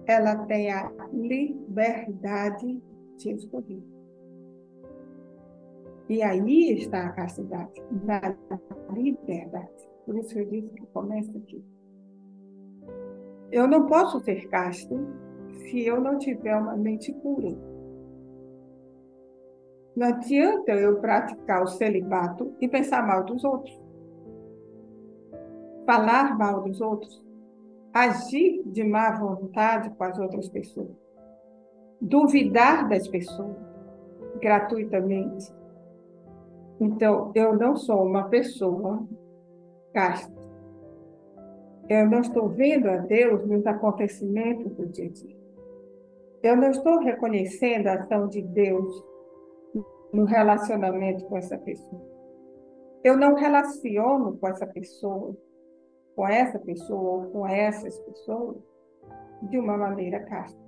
Ela 0.07 0.45
tem 0.45 0.71
a 0.71 0.91
liberdade 1.11 2.81
de 3.17 3.31
escolher. 3.31 3.92
E 6.09 6.21
aí 6.21 6.73
está 6.73 7.05
a 7.05 7.11
castidade, 7.13 7.81
na 8.03 8.21
liberdade. 8.93 9.71
Por 10.05 10.17
isso 10.17 10.37
eu 10.37 10.45
disse 10.49 10.69
que 10.73 10.85
começa 10.87 11.31
aqui. 11.37 11.63
Eu 13.51 13.67
não 13.67 13.85
posso 13.85 14.19
ser 14.21 14.47
casto 14.49 14.99
se 15.47 15.85
eu 15.85 16.01
não 16.01 16.17
tiver 16.17 16.55
uma 16.57 16.75
mente 16.75 17.13
pura. 17.13 17.55
Não 19.95 20.07
adianta 20.07 20.71
eu 20.71 20.99
praticar 20.99 21.63
o 21.63 21.67
celibato 21.67 22.53
e 22.59 22.67
pensar 22.67 23.05
mal 23.05 23.23
dos 23.23 23.43
outros. 23.43 23.79
Falar 25.85 26.37
mal 26.37 26.63
dos 26.63 26.81
outros. 26.81 27.23
Agir 27.93 28.63
de 28.65 28.83
má 28.83 29.11
vontade 29.11 29.91
com 29.91 30.03
as 30.03 30.17
outras 30.17 30.49
pessoas. 30.49 30.97
Duvidar 32.01 32.89
das 32.89 33.07
pessoas 33.07 33.55
gratuitamente. 34.41 35.53
Então, 36.79 37.31
eu 37.35 37.55
não 37.55 37.75
sou 37.75 38.03
uma 38.03 38.29
pessoa 38.29 39.07
casta. 39.93 40.33
Eu 41.89 42.09
não 42.09 42.21
estou 42.21 42.49
vendo 42.49 42.89
a 42.89 42.97
Deus 42.97 43.45
nos 43.45 43.65
acontecimentos 43.65 44.73
do 44.75 44.87
dia 44.87 45.05
a 45.05 45.09
dia. 45.09 45.37
Eu 46.41 46.57
não 46.57 46.71
estou 46.71 46.99
reconhecendo 46.99 47.87
a 47.87 47.93
ação 47.93 48.27
de 48.27 48.41
Deus 48.41 49.03
no 50.11 50.25
relacionamento 50.25 51.25
com 51.25 51.37
essa 51.37 51.57
pessoa. 51.57 52.01
Eu 53.03 53.17
não 53.17 53.35
relaciono 53.35 54.37
com 54.37 54.47
essa 54.47 54.65
pessoa, 54.65 55.35
com 56.15 56.27
essa 56.27 56.57
pessoa 56.59 57.25
ou 57.25 57.31
com 57.31 57.47
essas 57.47 57.99
pessoas 57.99 58.57
de 59.49 59.57
uma 59.57 59.77
maneira 59.77 60.21
casta. 60.21 60.59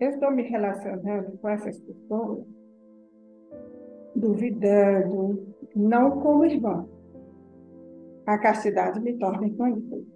Eu 0.00 0.10
estou 0.10 0.30
me 0.30 0.42
relacionando 0.42 1.36
com 1.38 1.48
essas 1.48 1.78
pessoas 1.80 2.46
duvidando, 4.14 5.46
não 5.74 6.20
como 6.20 6.44
irmão, 6.44 6.88
a 8.26 8.38
castidade 8.38 9.00
me 9.00 9.14
torna 9.14 9.46
infantil. 9.46 10.06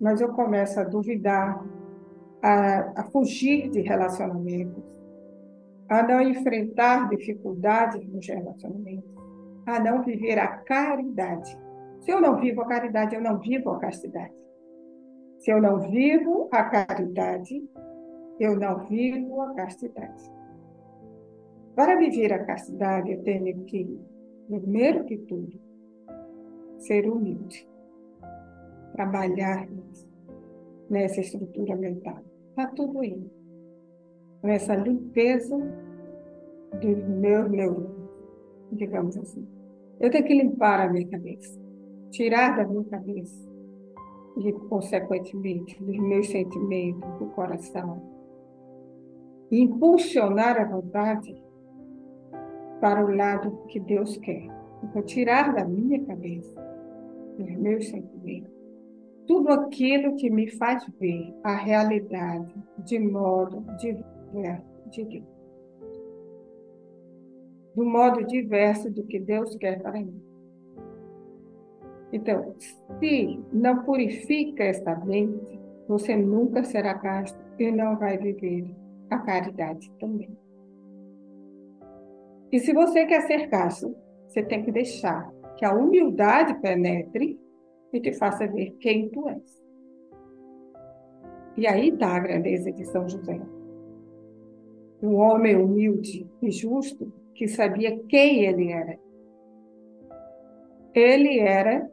Mas 0.00 0.20
eu 0.20 0.32
começo 0.32 0.78
a 0.78 0.84
duvidar, 0.84 1.64
a, 2.42 3.00
a 3.00 3.04
fugir 3.04 3.70
de 3.70 3.80
relacionamentos, 3.80 4.84
a 5.88 6.02
não 6.02 6.20
enfrentar 6.20 7.08
dificuldades 7.08 8.06
nos 8.08 8.26
relacionamentos, 8.26 9.10
a 9.66 9.80
não 9.80 10.02
viver 10.02 10.38
a 10.38 10.48
caridade. 10.48 11.58
Se 12.00 12.10
eu 12.10 12.20
não 12.20 12.36
vivo 12.36 12.60
a 12.60 12.68
caridade, 12.68 13.14
eu 13.14 13.20
não 13.20 13.38
vivo 13.38 13.70
a 13.70 13.78
castidade. 13.78 14.34
Se 15.38 15.50
eu 15.50 15.60
não 15.60 15.80
vivo 15.80 16.48
a 16.52 16.64
caridade, 16.64 17.68
eu 18.38 18.56
não 18.56 18.84
vivo 18.86 19.40
a 19.40 19.54
castidade. 19.54 20.35
Para 21.76 21.94
viver 21.96 22.32
a 22.32 22.42
castidade, 22.42 23.12
eu 23.12 23.22
tenho 23.22 23.64
que, 23.66 24.00
primeiro 24.48 25.04
que 25.04 25.18
tudo, 25.18 25.60
ser 26.78 27.06
humilde, 27.06 27.68
trabalhar 28.94 29.68
nessa 30.88 31.20
estrutura 31.20 31.76
mental. 31.76 32.22
Está 32.48 32.68
tudo 32.68 33.00
aí. 33.00 33.30
Nessa 34.42 34.74
limpeza 34.74 35.54
dos 36.80 37.08
meus 37.08 37.50
neurônios, 37.50 38.10
digamos 38.72 39.14
assim. 39.18 39.46
Eu 40.00 40.10
tenho 40.10 40.24
que 40.24 40.32
limpar 40.32 40.80
a 40.80 40.90
minha 40.90 41.06
cabeça, 41.06 41.60
tirar 42.10 42.56
da 42.56 42.66
minha 42.66 42.84
cabeça 42.84 43.46
e, 44.38 44.50
consequentemente, 44.70 45.82
dos 45.82 45.98
meus 45.98 46.26
sentimentos, 46.28 47.18
do 47.18 47.26
coração, 47.26 48.02
impulsionar 49.50 50.58
a 50.58 50.64
vontade 50.64 51.45
para 52.80 53.04
o 53.04 53.14
lado 53.14 53.64
que 53.68 53.80
Deus 53.80 54.16
quer. 54.18 54.48
Então, 54.82 55.02
tirar 55.02 55.54
da 55.54 55.64
minha 55.64 56.04
cabeça, 56.04 56.54
dos 57.38 57.50
meus 57.56 57.88
sentimentos, 57.88 58.52
tudo 59.26 59.50
aquilo 59.50 60.14
que 60.16 60.30
me 60.30 60.48
faz 60.50 60.86
ver 61.00 61.34
a 61.42 61.54
realidade 61.54 62.54
de 62.78 62.98
modo 62.98 63.64
diverso 63.78 64.64
de 64.90 65.04
Deus. 65.04 65.36
Do 67.74 67.84
modo 67.84 68.24
diverso 68.24 68.90
do 68.90 69.04
que 69.04 69.18
Deus 69.18 69.56
quer 69.56 69.82
para 69.82 69.92
mim. 69.92 70.22
Então, 72.12 72.54
se 73.00 73.40
não 73.52 73.82
purifica 73.82 74.64
esta 74.64 74.94
mente, 75.04 75.60
você 75.88 76.16
nunca 76.16 76.64
será 76.64 76.94
casto 76.94 77.38
e 77.58 77.70
não 77.70 77.98
vai 77.98 78.16
viver 78.16 78.74
a 79.10 79.18
caridade 79.18 79.90
também. 79.98 80.45
E 82.52 82.60
se 82.60 82.72
você 82.72 83.04
quer 83.06 83.22
ser 83.22 83.48
casto, 83.48 83.94
você 84.26 84.42
tem 84.42 84.62
que 84.62 84.70
deixar 84.70 85.30
que 85.56 85.64
a 85.64 85.74
humildade 85.74 86.60
penetre 86.60 87.38
e 87.92 88.00
te 88.00 88.12
faça 88.12 88.46
ver 88.46 88.76
quem 88.80 89.08
tu 89.08 89.28
és. 89.28 89.62
E 91.56 91.66
aí 91.66 91.88
está 91.88 92.14
a 92.14 92.20
grandeza 92.20 92.70
de 92.70 92.84
São 92.84 93.08
José. 93.08 93.40
Um 95.02 95.14
homem 95.16 95.56
humilde 95.56 96.28
e 96.42 96.50
justo 96.50 97.12
que 97.34 97.48
sabia 97.48 97.98
quem 98.08 98.44
ele 98.44 98.70
era. 98.70 98.98
Ele 100.94 101.38
era, 101.38 101.90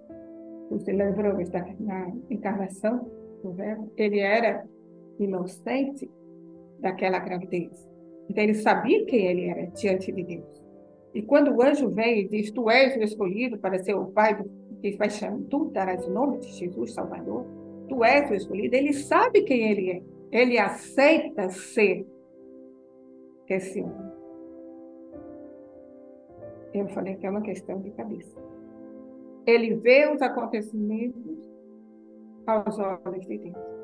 você 0.70 0.92
lembrou 0.92 1.34
na 1.80 2.12
encarnação 2.30 3.10
do 3.42 3.52
verbo, 3.52 3.92
ele 3.98 4.20
era 4.20 4.66
inocente 5.20 6.10
daquela 6.80 7.20
gravidez. 7.20 7.93
Então 8.30 8.44
ele 8.44 8.54
sabia 8.54 9.06
quem 9.06 9.26
ele 9.28 9.46
era 9.50 9.68
diante 9.68 10.12
de 10.12 10.24
Deus. 10.24 10.64
E 11.14 11.22
quando 11.22 11.52
o 11.52 11.62
anjo 11.62 11.90
vem 11.90 12.22
e 12.22 12.28
diz, 12.28 12.52
tu 12.52 12.70
és 12.70 12.96
o 12.96 13.04
escolhido 13.04 13.58
para 13.58 13.84
ser 13.84 13.94
o 13.94 14.08
pai 14.08 14.36
do 14.36 14.50
que 14.82 14.98
vai 14.98 15.10
chamar, 15.10 15.40
tu 15.50 15.66
darás 15.66 16.06
o 16.08 16.12
nome 16.12 16.40
de 16.40 16.48
Jesus 16.48 16.94
Salvador, 16.94 17.46
tu 17.88 18.04
és 18.04 18.30
o 18.32 18.34
escolhido, 18.34 18.76
ele 18.76 18.94
sabe 18.94 19.44
quem 19.44 19.72
ele 19.72 19.92
é. 19.92 20.02
Ele 20.32 20.58
aceita 20.58 21.50
ser 21.50 22.06
esse 23.48 23.82
homem. 23.82 24.12
Eu 26.74 26.88
falei 26.88 27.16
que 27.16 27.28
é 27.28 27.30
uma 27.30 27.42
questão 27.42 27.80
de 27.80 27.92
cabeça. 27.92 28.42
Ele 29.46 29.76
vê 29.76 30.12
os 30.12 30.22
acontecimentos 30.22 31.38
aos 32.48 32.80
olhos 32.80 33.28
de 33.28 33.38
Deus. 33.38 33.83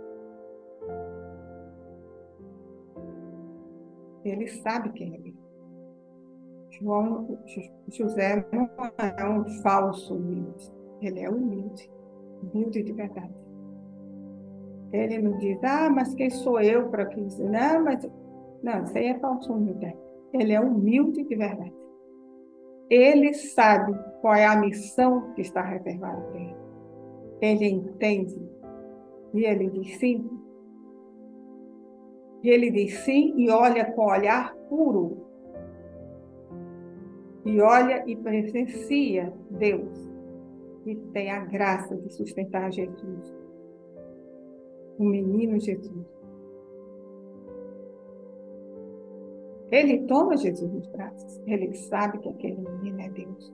Ele 4.24 4.48
sabe 4.48 4.92
quem 4.92 5.16
ele 5.16 5.36
é. 5.36 5.50
João, 6.80 7.38
José 7.90 8.46
não 8.54 8.70
é 8.98 9.28
um 9.28 9.44
falso 9.62 10.16
humilde, 10.16 10.72
ele 11.02 11.20
é 11.20 11.30
humilde, 11.30 11.92
humilde 12.42 12.84
de 12.84 12.94
verdade. 12.94 13.34
Ele 14.92 15.20
não 15.20 15.38
diz, 15.38 15.60
ah, 15.64 15.90
mas 15.90 16.14
quem 16.16 16.30
sou 16.30 16.60
eu 16.60 16.90
para 16.90 17.06
que 17.06 17.20
isso? 17.20 17.44
Não, 17.44 17.84
mas. 17.84 18.10
Não, 18.64 18.84
isso 18.84 18.98
aí 18.98 19.08
é 19.08 19.20
falso 19.20 19.54
humilde. 19.54 19.96
Ele 20.34 20.54
é 20.54 20.60
humilde 20.60 21.24
de 21.24 21.36
verdade. 21.36 21.74
Ele 22.90 23.34
sabe 23.34 23.94
qual 24.22 24.34
é 24.34 24.46
a 24.46 24.56
missão 24.56 25.34
que 25.34 25.42
está 25.42 25.62
reservada 25.62 26.22
para 26.22 26.40
ele. 26.40 26.56
Ele 27.42 27.70
entende. 27.70 28.42
E 29.34 29.46
ele 29.46 29.70
diz 29.70 29.98
sim. 30.00 30.28
E 32.44 32.50
ele 32.50 32.72
diz 32.72 32.94
sim 33.00 33.34
e 33.38 33.50
olha 33.50 33.92
com 33.92 34.06
olhar 34.06 34.56
puro 34.70 35.30
e 37.46 37.60
olha 37.62 38.04
e 38.06 38.16
presencia 38.16 39.34
Deus 39.50 40.10
e 40.86 40.96
tem 41.14 41.32
a 41.32 41.46
graça 41.46 41.96
de 41.96 42.10
sustentar 42.14 42.72
Jesus, 42.72 43.36
o 44.98 45.04
menino 45.04 45.60
Jesus. 45.60 46.08
Ele 49.72 50.00
toma 50.08 50.36
Jesus 50.36 50.72
nos 50.72 50.88
braços, 50.88 51.42
ele 51.46 51.74
sabe 51.74 52.18
que 52.20 52.30
aquele 52.30 52.62
menino 52.62 53.02
é 53.02 53.10
Deus. 53.10 53.54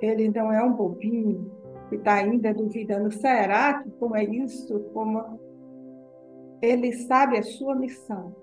Ele 0.00 0.28
não 0.30 0.52
é 0.52 0.62
um 0.62 0.72
bobinho 0.72 1.52
que 1.88 1.96
está 1.96 2.14
ainda 2.14 2.52
duvidando, 2.52 3.12
será 3.12 3.82
que 3.82 3.90
como 3.92 4.16
é 4.16 4.24
isso? 4.24 4.80
Como... 4.92 5.38
Ele 6.62 6.92
sabe 6.92 7.38
a 7.38 7.42
sua 7.42 7.74
missão 7.74 8.34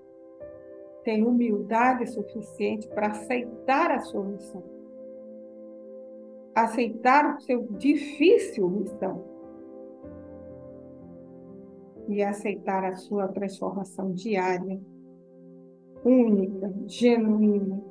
tem 1.08 1.26
humildade 1.26 2.06
suficiente 2.06 2.86
para 2.88 3.06
aceitar 3.06 3.90
a 3.90 4.00
sua 4.00 4.22
missão. 4.24 4.62
Aceitar 6.54 7.34
o 7.34 7.40
seu 7.40 7.62
difícil 7.78 8.68
missão. 8.68 9.24
E 12.08 12.22
aceitar 12.22 12.84
a 12.84 12.94
sua 12.94 13.26
transformação 13.28 14.12
diária, 14.12 14.78
única, 16.04 16.74
genuína, 16.86 17.82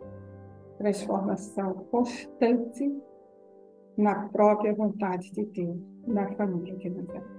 transformação 0.78 1.74
constante 1.90 3.02
na 3.98 4.30
própria 4.30 4.76
vontade 4.76 5.32
de 5.32 5.44
Deus, 5.44 5.80
na 6.06 6.32
família 6.36 6.76
de 6.76 6.88
Nazaré. 6.88 7.37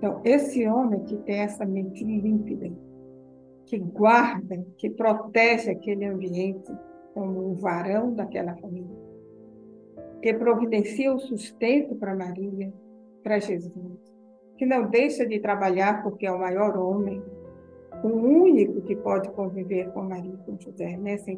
Então, 0.00 0.22
esse 0.24 0.66
homem 0.66 1.04
que 1.04 1.14
tem 1.18 1.40
essa 1.40 1.66
mente 1.66 2.02
límpida, 2.02 2.72
que 3.66 3.76
guarda, 3.78 4.64
que 4.78 4.88
protege 4.88 5.70
aquele 5.70 6.06
ambiente 6.06 6.72
como 7.12 7.50
um 7.50 7.54
varão 7.56 8.14
daquela 8.14 8.56
família, 8.56 8.96
que 10.22 10.32
providencia 10.32 11.12
o 11.12 11.18
sustento 11.18 11.94
para 11.96 12.16
Maria, 12.16 12.72
para 13.22 13.38
Jesus, 13.38 14.00
que 14.56 14.64
não 14.64 14.88
deixa 14.88 15.26
de 15.26 15.38
trabalhar 15.38 16.02
porque 16.02 16.24
é 16.26 16.32
o 16.32 16.40
maior 16.40 16.78
homem, 16.78 17.22
o 18.02 18.08
único 18.08 18.80
que 18.80 18.96
pode 18.96 19.28
conviver 19.32 19.92
com 19.92 20.00
Maria 20.00 20.32
e 20.32 20.46
com 20.46 20.58
José, 20.58 20.96
nessa 20.96 21.30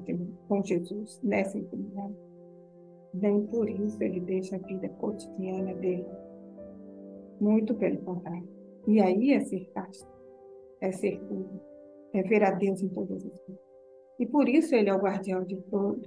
com 0.46 0.62
Jesus, 0.62 1.20
nessa 1.20 1.58
intimidade. 1.58 2.14
Nem 3.12 3.44
por 3.44 3.68
isso 3.68 4.00
ele 4.00 4.20
deixa 4.20 4.54
a 4.54 4.60
vida 4.60 4.88
cotidiana 4.88 5.74
dele. 5.74 6.06
Muito 7.42 7.74
pelo 7.74 7.98
contrário. 8.02 8.48
E 8.86 9.00
aí 9.00 9.32
é 9.32 9.40
ser 9.40 9.68
casto, 9.74 10.08
é 10.80 10.92
ser 10.92 11.18
puro 11.22 11.60
é 12.14 12.22
ver 12.22 12.44
a 12.44 12.50
Deus 12.50 12.82
em 12.82 12.88
todas 12.88 13.24
as 13.24 13.40
coisas. 13.40 13.64
E 14.20 14.26
por 14.26 14.48
isso 14.48 14.74
ele 14.74 14.90
é 14.90 14.94
o 14.94 15.00
guardião 15.00 15.42
de 15.42 15.56
todo, 15.62 16.00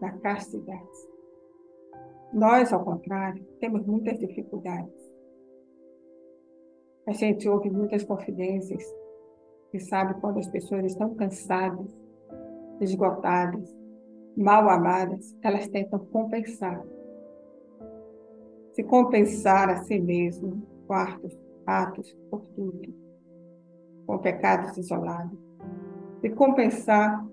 da 0.00 0.10
castidade. 0.18 1.08
Nós, 2.32 2.72
ao 2.72 2.84
contrário, 2.84 3.42
temos 3.60 3.86
muitas 3.86 4.18
dificuldades. 4.18 4.92
A 7.06 7.12
gente 7.12 7.48
ouve 7.48 7.70
muitas 7.70 8.04
confidências 8.04 8.84
e 9.72 9.80
sabe 9.80 10.20
quando 10.20 10.38
as 10.38 10.48
pessoas 10.48 10.84
estão 10.84 11.14
cansadas, 11.14 11.96
esgotadas, 12.80 13.72
mal 14.36 14.68
amadas, 14.68 15.36
elas 15.42 15.68
tentam 15.68 16.00
compensar. 16.06 16.84
Se 18.72 18.82
compensar 18.84 19.68
a 19.68 19.76
si 19.82 19.98
mesmo 19.98 20.62
com 20.86 20.94
atos, 21.66 22.16
tudo 22.54 22.80
com 24.06 24.18
pecados 24.18 24.76
isolados, 24.76 25.38
e 26.22 26.30
compensar 26.30 27.24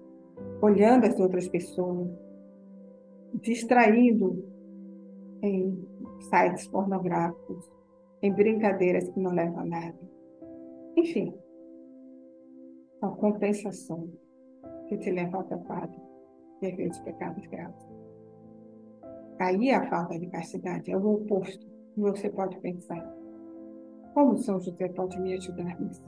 olhando 0.61 1.05
as 1.05 1.19
outras 1.19 1.47
pessoas, 1.47 2.09
distraindo 3.41 4.43
em 5.41 5.87
sites 6.29 6.67
pornográficos, 6.67 7.69
em 8.21 8.33
brincadeiras 8.33 9.07
que 9.09 9.19
não 9.19 9.31
levam 9.31 9.59
a 9.59 9.65
nada. 9.65 9.99
Enfim, 10.95 11.33
são 12.99 13.15
compensações 13.15 14.11
que 14.87 14.97
te 14.97 15.11
levam 15.11 15.41
ao 15.41 15.47
pecado 15.47 15.95
e 16.61 16.83
às 16.83 16.99
pecados 17.01 17.45
graves. 17.47 17.86
Aí 19.39 19.69
a 19.71 19.87
falta 19.87 20.17
de 20.17 20.27
castidade 20.27 20.91
é 20.91 20.97
o 20.97 21.13
oposto. 21.13 21.67
E 21.95 22.01
você 22.01 22.29
pode 22.29 22.59
pensar, 22.59 23.03
como 24.13 24.37
São 24.37 24.59
José 24.59 24.87
pode 24.89 25.19
me 25.19 25.33
ajudar 25.33 25.79
nisso? 25.79 26.03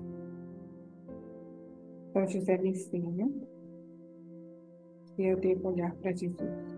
São 2.13 2.28
José 2.28 2.58
me 2.58 2.70
ensina 2.70 3.30
que 5.15 5.24
eu 5.24 5.38
devo 5.38 5.70
olhar 5.70 5.96
para 5.98 6.12
Jesus 6.12 6.78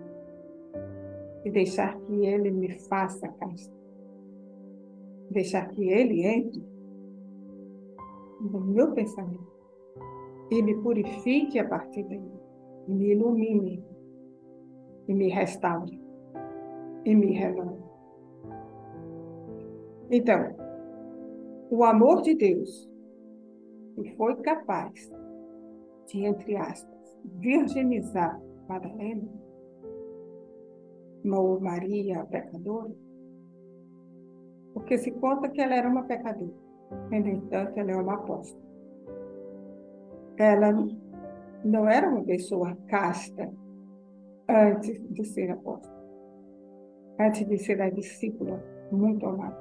e 1.46 1.52
deixar 1.52 1.98
que 2.02 2.26
Ele 2.26 2.52
me 2.52 2.70
faça 2.80 3.28
casa. 3.30 3.72
Deixar 5.30 5.70
que 5.70 5.90
Ele 5.90 6.26
entre 6.26 6.62
do 8.42 8.60
meu 8.60 8.92
pensamento 8.92 9.52
e 10.50 10.62
me 10.62 10.76
purifique 10.82 11.60
a 11.60 11.68
partir 11.68 12.04
daí, 12.04 12.32
me 12.88 13.12
ilumine 13.12 13.82
e 15.08 15.14
me 15.14 15.30
restaure 15.30 16.01
e 17.06 17.14
renove. 17.14 17.82
Então, 20.10 20.56
o 21.70 21.84
amor 21.84 22.22
de 22.22 22.36
Deus, 22.36 22.90
que 23.96 24.16
foi 24.16 24.36
capaz 24.38 25.10
de, 26.08 26.26
entre 26.26 26.58
aspas, 26.58 27.20
virginizar 27.40 28.42
Madalena, 28.68 29.30
ou 31.26 31.60
Maria, 31.62 32.22
a 32.22 32.26
pecadora, 32.26 32.92
porque 34.74 34.98
se 34.98 35.12
conta 35.12 35.50
que 35.50 35.62
ela 35.62 35.76
era 35.76 35.88
uma 35.88 36.04
pecadora, 36.04 36.52
no 37.10 37.16
entanto, 37.16 37.80
ela 37.80 37.92
é 37.92 37.96
uma 37.96 38.16
apóstola. 38.16 38.62
Ela 40.38 40.74
não 41.64 41.88
era 41.88 42.10
uma 42.10 42.24
pessoa 42.24 42.76
casta 42.88 43.52
antes 44.50 45.00
de 45.10 45.24
ser 45.24 45.52
apóstola, 45.52 46.01
antes 47.19 47.47
de 47.47 47.58
ser 47.58 47.82
a 47.82 47.89
discípula 47.89 48.62
muito 48.91 49.26
amada. 49.26 49.58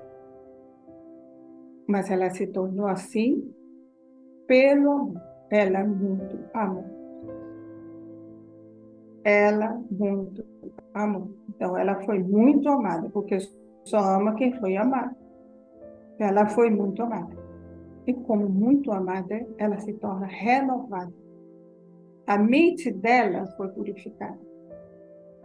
Mas 1.87 2.11
ela 2.11 2.31
se 2.31 2.47
tornou 2.47 2.87
assim 2.87 3.53
pelo 4.47 4.91
amor. 4.93 5.31
Ela 5.51 5.85
muito 5.85 6.39
amou. 6.55 6.85
Ela 9.25 9.83
muito 9.91 10.45
amou. 10.95 11.31
Então, 11.49 11.77
ela 11.77 12.01
foi 12.05 12.21
muito 12.21 12.69
amada, 12.69 13.09
porque 13.11 13.39
só 13.85 13.99
ama 13.99 14.35
quem 14.35 14.53
foi 14.59 14.77
amado. 14.77 15.15
Ela 16.19 16.47
foi 16.47 16.71
muito 16.71 17.03
amada. 17.03 17.37
E 18.07 18.15
como 18.15 18.49
muito 18.49 18.93
amada, 18.93 19.47
ela 19.59 19.79
se 19.79 19.93
torna 19.95 20.27
renovada. 20.27 21.13
A 22.27 22.39
mente 22.39 22.91
dela 22.93 23.47
foi 23.57 23.69
purificada. 23.69 24.50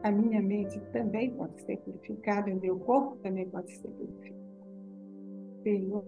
A 0.05 0.11
minha 0.11 0.39
mente 0.39 0.79
também 0.91 1.31
pode 1.31 1.59
ser 1.63 1.77
purificada, 1.77 2.51
o 2.51 2.59
meu 2.59 2.77
corpo 2.79 3.17
também 3.23 3.49
pode 3.49 3.75
ser 3.75 3.87
purificado. 3.87 4.45
Pelo 5.63 6.05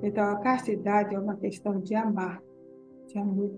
Então, 0.00 0.24
a 0.24 0.36
castidade 0.36 1.14
é 1.14 1.18
uma 1.18 1.36
questão 1.36 1.80
de 1.80 1.94
amar, 1.94 2.40
de 3.08 3.18
amor, 3.18 3.50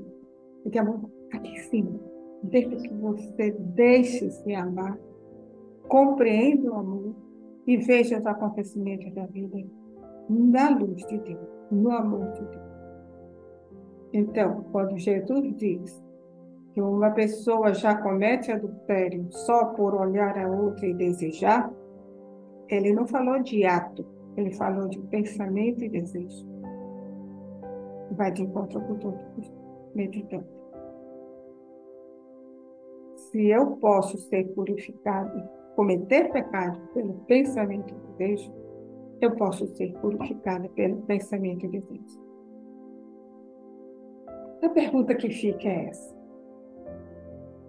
de 0.64 0.78
amor 0.78 1.10
aqui 1.32 1.48
em 1.48 1.58
cima 1.58 2.14
desde 2.44 2.76
que 2.76 2.94
você 2.94 3.52
deixe 3.52 4.30
se 4.30 4.54
amar, 4.54 4.98
compreenda 5.88 6.70
o 6.70 6.74
amor 6.74 7.14
e 7.66 7.76
veja 7.76 8.18
os 8.18 8.26
acontecimentos 8.26 9.12
da 9.14 9.26
vida 9.26 9.58
na 10.28 10.70
luz 10.70 11.04
de 11.06 11.18
Deus, 11.18 11.48
no 11.70 11.90
amor 11.90 12.30
de 12.32 12.40
Deus. 12.40 12.74
Então, 14.12 14.64
quando 14.70 14.98
Jesus 14.98 15.56
diz 15.56 16.03
que 16.74 16.82
uma 16.82 17.10
pessoa 17.12 17.72
já 17.72 17.96
comete 17.96 18.52
adultério 18.52 19.26
só 19.30 19.66
por 19.66 19.94
olhar 19.94 20.36
a 20.36 20.46
outra 20.46 20.86
e 20.86 20.92
desejar, 20.92 21.72
ele 22.68 22.92
não 22.92 23.06
falou 23.06 23.42
de 23.42 23.64
ato, 23.64 24.04
ele 24.36 24.52
falou 24.52 24.88
de 24.88 24.98
pensamento 24.98 25.82
e 25.82 25.88
desejo. 25.88 26.46
Vai 28.10 28.30
de 28.30 28.42
encontro 28.42 28.80
com 28.82 28.96
todos 28.96 29.24
meditando 29.94 30.54
se 33.34 33.48
eu 33.48 33.66
posso 33.78 34.16
ser 34.16 34.44
purificado, 34.54 35.42
cometer 35.74 36.30
pecado 36.30 36.78
pelo 36.94 37.14
pensamento 37.26 37.92
e 37.92 38.12
desejo, 38.12 38.52
eu 39.20 39.34
posso 39.34 39.66
ser 39.74 39.92
purificada 39.94 40.68
pelo 40.68 41.02
pensamento 41.02 41.66
e 41.66 41.68
desejo. 41.68 42.22
A 44.62 44.68
pergunta 44.68 45.16
que 45.16 45.30
fica 45.30 45.66
é 45.66 45.86
essa. 45.86 46.13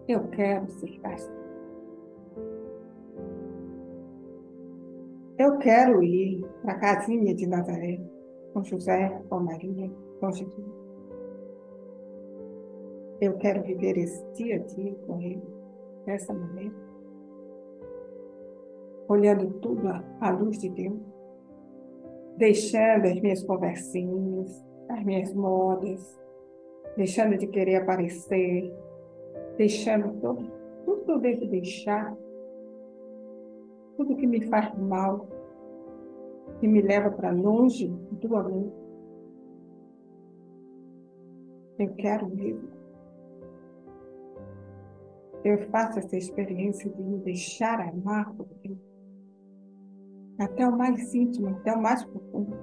Eu 0.07 0.27
quero 0.27 0.69
ser 0.69 0.99
casta. 0.99 1.33
Eu 5.37 5.57
quero 5.57 6.03
ir 6.03 6.45
para 6.61 6.73
a 6.73 6.79
casinha 6.79 7.33
de 7.33 7.47
Nazaré, 7.47 7.99
com 8.53 8.63
José, 8.63 9.21
com 9.27 9.39
Maria, 9.39 9.91
com 10.19 10.31
Jesus. 10.31 10.85
Eu 13.19 13.35
quero 13.37 13.63
viver 13.63 13.97
esse 13.97 14.23
dia 14.33 14.57
a 14.57 14.59
dia 14.59 14.93
com 15.07 15.19
ele 15.19 15.43
dessa 16.05 16.33
maneira, 16.33 16.75
olhando 19.07 19.59
tudo 19.59 19.87
à 20.21 20.29
luz 20.29 20.59
de 20.59 20.69
Deus, 20.69 21.01
deixando 22.37 23.07
as 23.07 23.19
minhas 23.19 23.43
conversinhas, 23.43 24.63
as 24.89 25.03
minhas 25.03 25.33
modas, 25.33 26.21
deixando 26.95 27.37
de 27.37 27.47
querer 27.47 27.77
aparecer, 27.77 28.71
deixando 29.57 30.19
tudo, 30.19 30.51
tudo 30.85 31.03
que 31.05 31.11
eu 31.11 31.19
devo 31.19 31.45
deixar, 31.47 32.15
tudo 33.97 34.15
que 34.15 34.27
me 34.27 34.45
faz 34.47 34.77
mal, 34.77 35.27
que 36.59 36.67
me 36.67 36.81
leva 36.81 37.11
para 37.11 37.31
longe 37.31 37.87
do 37.87 38.35
amor. 38.35 38.71
Eu 41.77 41.93
quero 41.95 42.27
mesmo 42.29 42.75
eu 45.45 45.59
faço 45.69 45.99
essa 45.99 46.17
experiência 46.17 46.89
de 46.89 47.03
me 47.03 47.19
deixar 47.19 47.79
amar 47.79 48.33
por 48.33 48.47
Deus, 48.63 48.79
até 50.39 50.67
o 50.67 50.75
mais 50.75 51.13
íntimo, 51.13 51.49
até 51.49 51.71
o 51.71 51.79
mais 51.79 52.03
profundo. 52.03 52.57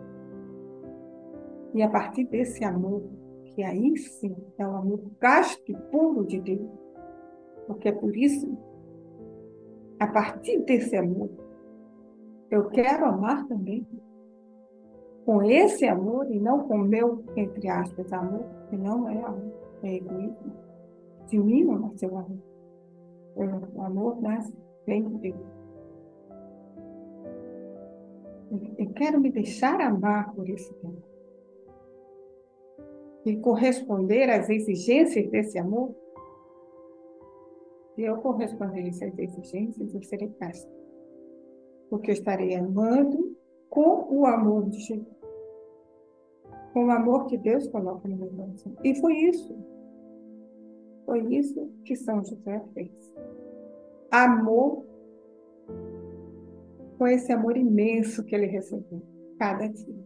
E 1.75 1.81
a 1.81 1.89
partir 1.89 2.25
desse 2.25 2.65
amor, 2.65 3.05
que 3.45 3.63
aí 3.63 3.97
sim 3.97 4.37
é 4.59 4.67
o 4.67 4.75
amor 4.75 5.01
casto 5.21 5.63
e 5.71 5.77
puro 5.93 6.27
de 6.27 6.41
Deus, 6.41 6.69
porque 7.67 7.89
é 7.89 7.93
por 7.93 8.17
isso, 8.17 8.57
a 9.99 10.07
partir 10.07 10.61
desse 10.61 10.97
amor, 10.97 11.31
eu 12.51 12.69
quero 12.69 13.07
amar 13.07 13.47
também 13.47 13.87
com 15.25 15.43
esse 15.43 15.87
amor 15.87 16.31
e 16.31 16.39
não 16.39 16.67
com 16.67 16.77
o 16.77 16.85
meu, 16.85 17.25
entre 17.37 17.69
aspas, 17.69 18.13
amor, 18.13 18.45
que 18.69 18.77
não 18.77 19.09
é 19.09 19.23
amor, 19.23 19.53
é 19.83 19.95
egoísmo. 19.95 20.53
De 21.29 21.39
mim 21.39 21.65
não 21.65 21.79
nasceu 21.79 22.11
amor. 22.17 22.39
O 23.75 23.83
amor 23.83 24.21
nasce 24.21 24.53
vem 24.87 25.05
de 25.05 25.19
Deus. 25.19 25.63
Eu 28.77 28.91
quero 28.93 29.21
me 29.21 29.31
deixar 29.31 29.81
amar 29.81 30.35
por 30.35 30.49
esse 30.49 30.73
tempo. 30.75 31.03
E 33.25 33.37
corresponder 33.37 34.29
às 34.29 34.51
exigências 34.51 35.31
desse 35.31 35.59
amor. 35.59 35.95
Eu 37.97 38.17
corresponder 38.19 38.85
a 38.85 38.89
essas 38.89 39.19
exigências, 39.19 39.95
eu 39.95 40.03
serei 40.03 40.29
casta. 40.39 40.71
Porque 41.91 42.11
eu 42.11 42.15
estarei 42.15 42.55
amando 42.55 43.37
com 43.69 44.07
o 44.11 44.27
amor 44.27 44.69
de 44.71 44.81
Jesus. 44.81 45.23
Com 46.73 46.87
o 46.87 46.91
amor 46.91 47.27
que 47.27 47.37
Deus 47.37 47.69
coloca 47.69 48.09
no 48.09 48.17
meu 48.17 48.31
coração. 48.31 48.75
E 48.83 48.95
foi 48.95 49.15
isso 49.15 49.55
foi 51.13 51.35
isso 51.35 51.71
que 51.85 51.97
São 51.97 52.25
José 52.25 52.63
fez. 52.75 53.15
Amor 54.11 54.85
com 56.97 57.07
esse 57.07 57.33
amor 57.33 57.57
imenso 57.57 58.25
que 58.25 58.35
ele 58.35 58.47
recebeu 58.47 59.03
cada 59.39 59.69
dia. 59.69 60.05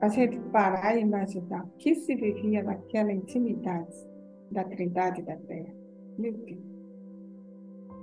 A 0.00 0.08
gente 0.08 0.38
parar 0.50 0.96
e 0.96 1.00
imaginar 1.00 1.64
o 1.64 1.70
que 1.78 1.94
se 1.94 2.14
vivia 2.14 2.62
naquela 2.62 3.12
intimidade 3.12 3.96
da 4.50 4.64
Trindade 4.64 5.22
da 5.22 5.36
Terra. 5.36 5.72
Meu. 6.18 6.34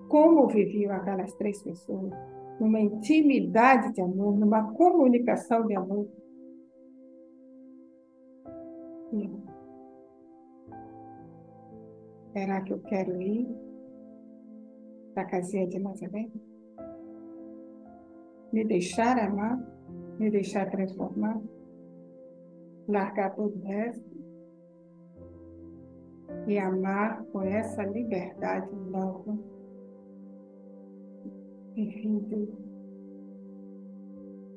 Como 0.10 0.47
viviam 0.47 0.93
aquelas 0.93 1.34
três 1.36 1.62
pessoas 1.63 2.12
numa 2.60 2.80
intimidade 2.80 3.93
de 3.93 4.02
amor, 4.02 4.38
numa 4.38 4.73
comunicação 4.73 5.65
de 5.65 5.76
amor. 5.76 6.08
Meu 9.12 9.43
Será 12.34 12.62
que 12.62 12.73
eu 12.73 12.80
quero 12.82 13.21
ir 13.21 13.47
para 15.13 15.21
a 15.21 15.28
casinha 15.28 15.67
de 15.67 15.78
Nazaré? 15.78 16.28
Me 18.52 18.65
deixar 18.65 19.19
amar? 19.19 19.60
Me 20.17 20.32
deixar 20.32 20.69
transformar? 20.71 21.39
Largar 22.88 23.36
todo 23.36 23.56
o 23.56 23.63
resto? 23.63 24.12
E 26.48 26.58
amar 26.58 27.24
com 27.32 27.42
essa 27.42 27.84
liberdade 27.84 28.74
nova? 28.76 29.38
Enfim, 31.76 32.48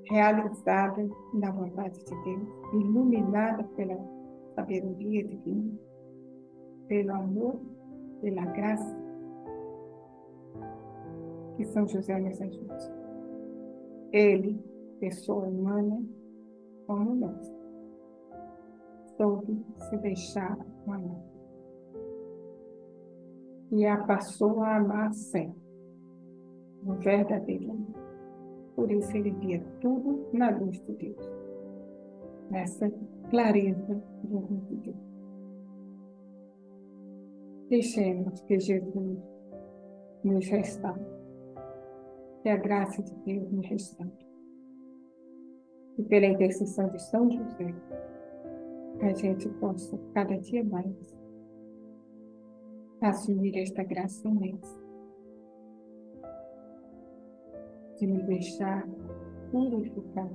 realizada 0.04 1.08
na 1.34 1.50
vontade 1.50 1.98
de 2.04 2.24
Deus, 2.24 2.48
iluminada 2.72 3.64
pela 3.76 3.96
sabedoria 4.54 5.24
divina 5.26 5.86
pelo 6.88 7.12
amor, 7.14 7.60
pela 8.20 8.44
graça 8.46 8.96
que 11.56 11.64
São 11.64 11.86
José 11.86 12.18
nos 12.18 12.40
ajude. 12.40 12.92
Ele 14.12 14.60
pessoa 15.00 15.46
humana 15.46 16.02
como 16.86 17.14
nós. 17.14 17.52
Soube 19.16 19.64
se 19.88 19.96
deixar 19.98 20.58
amar. 20.86 21.35
E 23.72 23.84
a 23.84 23.96
passou 24.04 24.62
a 24.62 24.76
amar 24.76 25.12
sempre, 25.12 25.60
amor. 27.70 28.04
Por 28.74 28.90
isso 28.90 29.16
ele 29.16 29.30
via 29.32 29.60
tudo 29.80 30.28
na 30.32 30.50
luz 30.50 30.80
de 30.82 30.92
Deus, 30.92 31.30
nessa 32.50 32.90
clareza 33.30 34.02
do 34.22 34.38
luz 34.38 34.66
de 34.68 34.76
Deus. 34.76 34.96
Deixemos 37.68 38.40
que 38.42 38.60
Jesus 38.60 39.18
nos 40.22 40.48
restaure, 40.48 41.06
que 42.42 42.48
a 42.48 42.56
graça 42.56 43.02
de 43.02 43.14
Deus 43.24 43.50
nos 43.50 43.66
restaure 43.66 44.26
e 45.98 46.02
pela 46.02 46.26
intercessão 46.26 46.88
de 46.88 47.00
São 47.00 47.30
José, 47.30 47.74
a 49.00 49.14
gente 49.14 49.48
possa 49.60 49.98
cada 50.14 50.36
dia 50.38 50.64
mais 50.64 51.15
assumir 53.00 53.56
esta 53.58 53.82
graça 53.82 54.26
imensa 54.28 54.78
de 57.98 58.06
nos 58.06 58.24
deixar 58.24 58.86
purificar, 59.50 60.30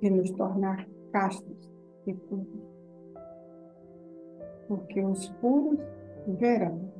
de 0.00 0.10
nos 0.10 0.30
tornar 0.32 0.88
castos 1.12 1.70
e 2.06 2.14
puros, 2.14 2.68
porque 4.66 5.00
os 5.04 5.28
puros 5.40 5.78
verão. 6.26 6.92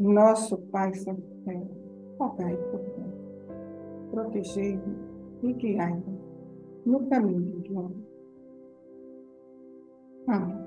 Nosso 0.00 0.58
Pai 0.72 0.92
Santo, 0.94 1.22
rogai 2.18 2.56
por 2.56 2.80
nós 2.98 3.22
protegei-me 4.12 4.94
e 5.42 5.52
guiai-me 5.54 6.20
no 6.84 7.08
caminho 7.08 7.60
do 7.60 7.78
amor. 7.78 7.92
Amém. 10.28 10.61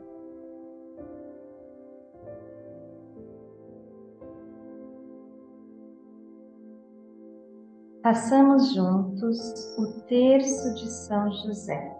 Façamos 8.06 8.72
juntos 8.72 9.76
o 9.80 10.00
terço 10.06 10.76
de 10.76 10.88
São 10.92 11.32
José. 11.32 11.98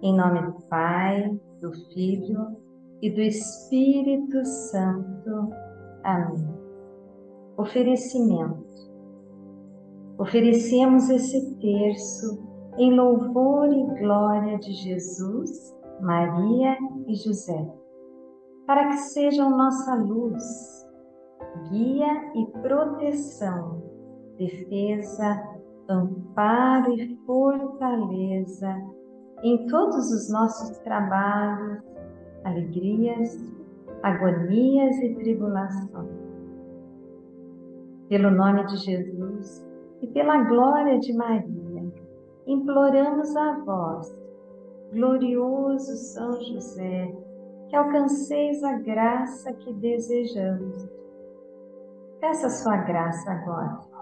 Em 0.00 0.16
nome 0.16 0.40
do 0.40 0.52
Pai, 0.68 1.36
do 1.60 1.72
Filho 1.92 2.56
e 3.02 3.10
do 3.10 3.20
Espírito 3.20 4.44
Santo. 4.44 5.50
Amém. 6.04 6.48
Oferecimento 7.56 8.68
Oferecemos 10.16 11.10
esse 11.10 11.56
terço 11.56 12.40
em 12.76 12.94
louvor 12.94 13.72
e 13.72 13.84
glória 13.98 14.60
de 14.60 14.72
Jesus, 14.74 15.74
Maria 16.00 16.78
e 17.08 17.16
José, 17.16 17.68
para 18.64 18.90
que 18.90 18.98
sejam 18.98 19.50
nossa 19.50 19.96
luz, 19.96 20.86
guia 21.68 22.32
e 22.36 22.46
proteção, 22.62 23.87
defesa, 24.38 25.42
amparo 25.88 26.92
e 26.92 27.16
fortaleza 27.26 28.76
em 29.42 29.66
todos 29.66 30.10
os 30.10 30.32
nossos 30.32 30.78
trabalhos, 30.78 31.82
alegrias, 32.44 33.36
agonias 34.02 34.96
e 34.98 35.14
tribulações. 35.16 36.28
Pelo 38.08 38.30
nome 38.30 38.64
de 38.66 38.76
Jesus, 38.76 39.66
e 40.00 40.06
pela 40.08 40.44
glória 40.44 40.98
de 40.98 41.12
Maria, 41.12 41.92
imploramos 42.46 43.36
a 43.36 43.58
vós, 43.64 44.16
glorioso 44.92 45.94
São 45.96 46.32
José, 46.40 47.14
que 47.68 47.76
alcanceis 47.76 48.62
a 48.64 48.78
graça 48.78 49.52
que 49.52 49.72
desejamos. 49.74 50.88
Peça 52.20 52.48
sua 52.48 52.78
graça 52.78 53.30
agora. 53.30 53.97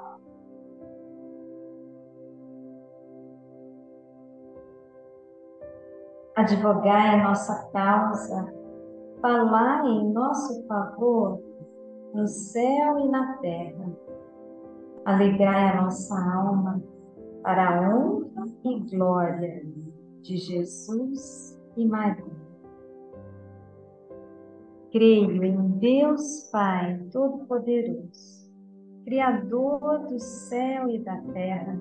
Advogai 6.37 7.18
em 7.18 7.22
nossa 7.22 7.70
causa, 7.72 8.53
falai 9.20 9.88
em 9.88 10.12
nosso 10.12 10.66
favor, 10.66 11.40
no 12.14 12.27
céu 12.29 12.99
e 12.99 13.09
na 13.09 13.38
terra 13.38 14.07
alegrai 15.07 15.68
a 15.70 15.83
nossa 15.83 16.14
alma 16.14 16.83
para 17.42 17.68
a 17.68 17.88
honra 17.88 18.44
e 18.64 18.81
glória 18.90 19.64
de 20.20 20.37
Jesus 20.37 21.57
e 21.77 21.87
Maria. 21.87 22.25
Creio 24.90 25.44
em 25.44 25.68
Deus 25.79 26.49
Pai 26.51 26.99
Todo-Poderoso, 27.12 28.51
Criador 29.05 30.07
do 30.09 30.18
céu 30.18 30.90
e 30.90 30.99
da 30.99 31.16
terra, 31.33 31.81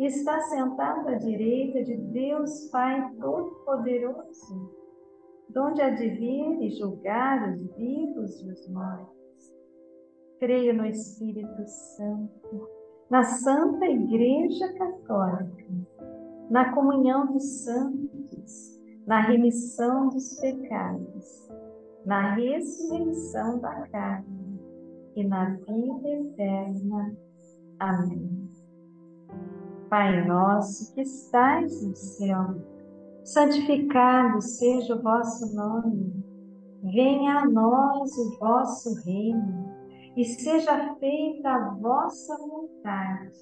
e 0.00 0.06
está 0.06 0.40
sentado 0.40 1.08
à 1.08 1.14
direita 1.14 1.84
de 1.84 1.94
Deus 1.94 2.70
Pai 2.70 3.12
Todo-Poderoso, 3.20 4.74
donde 5.50 5.82
há 5.82 5.90
de 5.90 6.08
vir 6.08 6.62
e 6.62 6.70
julgar 6.70 7.52
os 7.52 7.76
vivos 7.76 8.40
e 8.40 8.50
os 8.50 8.68
mortos 8.68 9.20
creio 10.40 10.74
no 10.74 10.86
Espírito 10.86 11.66
Santo, 11.66 12.68
na 13.10 13.22
Santa 13.22 13.84
Igreja 13.84 14.72
Católica, 14.72 15.66
na 16.48 16.72
comunhão 16.72 17.30
dos 17.30 17.44
santos, 17.64 18.80
na 19.06 19.20
remissão 19.20 20.08
dos 20.08 20.40
pecados, 20.40 21.50
na 22.06 22.34
ressurreição 22.36 23.60
da 23.60 23.86
carne 23.88 24.58
e 25.14 25.24
na 25.24 25.50
vida 25.56 26.08
eterna. 26.08 27.14
Amém. 27.78 28.49
Pai 29.90 30.24
nosso 30.24 30.94
que 30.94 31.00
estais 31.00 31.84
no 31.84 31.96
céu, 31.96 32.54
santificado 33.24 34.40
seja 34.40 34.94
o 34.94 35.02
vosso 35.02 35.52
nome. 35.52 36.14
Venha 36.94 37.40
a 37.40 37.50
nós 37.50 38.08
o 38.16 38.38
vosso 38.38 38.94
reino 39.04 39.68
e 40.16 40.24
seja 40.24 40.94
feita 40.94 41.50
a 41.50 41.74
vossa 41.74 42.38
vontade, 42.38 43.36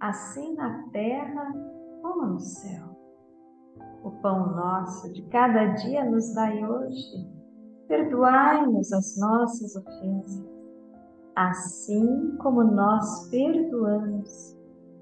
assim 0.00 0.52
na 0.56 0.82
terra 0.88 1.52
como 2.02 2.26
no 2.26 2.40
céu. 2.40 2.88
O 4.02 4.10
pão 4.20 4.56
nosso 4.56 5.12
de 5.12 5.22
cada 5.28 5.64
dia 5.74 6.04
nos 6.04 6.34
dai 6.34 6.68
hoje. 6.68 7.30
Perdoai-nos 7.86 8.92
as 8.92 9.16
nossas 9.16 9.76
ofensas, 9.76 10.44
assim 11.36 12.36
como 12.38 12.64
nós 12.64 13.28
perdoamos 13.30 14.57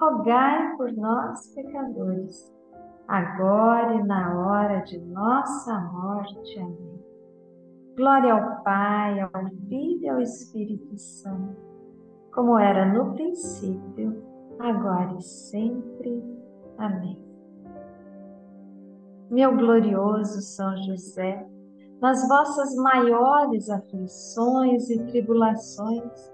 rogai 0.00 0.76
por 0.76 0.92
nós, 0.92 1.54
pecadores, 1.54 2.52
agora 3.08 3.94
e 3.94 4.02
na 4.04 4.38
hora 4.38 4.80
de 4.80 4.98
nossa 4.98 5.80
morte. 5.80 6.58
Amém. 6.58 7.04
Glória 7.96 8.32
ao 8.32 8.62
Pai, 8.64 9.20
ao 9.20 9.30
Filho 9.68 10.02
e 10.02 10.08
ao 10.08 10.20
Espírito 10.20 10.96
Santo 10.98 11.74
como 12.34 12.58
era 12.58 12.84
no 12.92 13.12
princípio, 13.14 14.22
agora 14.58 15.14
e 15.16 15.22
sempre. 15.22 16.22
Amém. 16.76 17.16
Meu 19.30 19.56
glorioso 19.56 20.42
São 20.42 20.76
José, 20.82 21.46
nas 22.00 22.28
vossas 22.28 22.74
maiores 22.74 23.70
aflições 23.70 24.90
e 24.90 25.06
tribulações, 25.06 26.33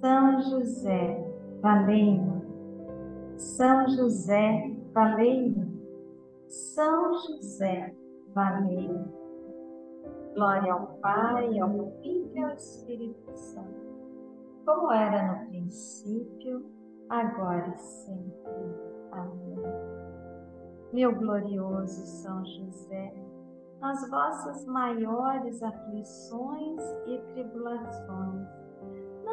São 0.00 0.40
José, 0.42 1.28
valei-me. 1.60 2.42
São 3.36 3.88
José, 3.88 4.76
valei-me. 4.92 5.82
São 6.46 7.14
José, 7.14 7.94
valei-me. 8.32 9.12
Glória 10.34 10.72
ao 10.72 10.86
Pai, 10.98 11.58
ao 11.58 11.90
Filho 12.00 12.30
e 12.32 12.38
ao 12.38 12.54
Espírito 12.54 13.36
Santo, 13.36 13.88
como 14.64 14.92
era 14.92 15.40
no 15.40 15.48
princípio, 15.48 16.64
agora 17.08 17.74
e 17.74 17.78
sempre. 17.78 18.52
Amém. 19.10 19.56
Meu 20.92 21.12
glorioso 21.12 22.06
São 22.06 22.44
José, 22.44 23.14
nas 23.80 24.08
vossas 24.08 24.64
maiores 24.66 25.60
aflições 25.60 26.80
e 27.06 27.18
tribulações, 27.32 28.57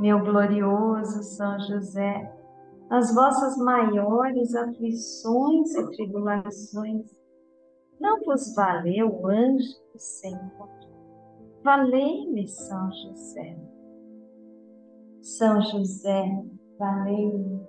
Meu 0.00 0.18
glorioso 0.24 1.22
São 1.22 1.60
José, 1.60 2.34
nas 2.88 3.14
vossas 3.14 3.58
maiores 3.58 4.54
aflições 4.54 5.74
e 5.74 5.90
tribulações, 5.90 7.04
não 8.00 8.18
vos 8.24 8.54
valeu 8.54 9.14
o 9.14 9.26
anjo 9.26 9.68
do 9.92 9.98
Senhor? 9.98 10.70
Valei-me, 11.62 12.48
São 12.48 12.90
José. 12.90 13.58
São 15.20 15.60
José, 15.60 16.44
valei-me. 16.78 17.60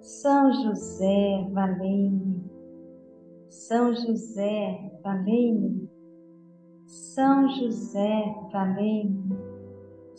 São 0.00 0.52
José, 0.52 1.48
valei-me. 1.50 2.44
São 3.48 3.94
José, 3.94 5.00
valei-me. 5.02 5.90
São 6.86 7.48
José, 7.48 8.34
valei-me. 8.52 9.41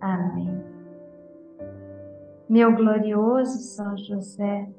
Amém. 0.00 0.64
Meu 2.48 2.74
glorioso 2.74 3.58
São 3.58 3.96
José, 3.96 4.72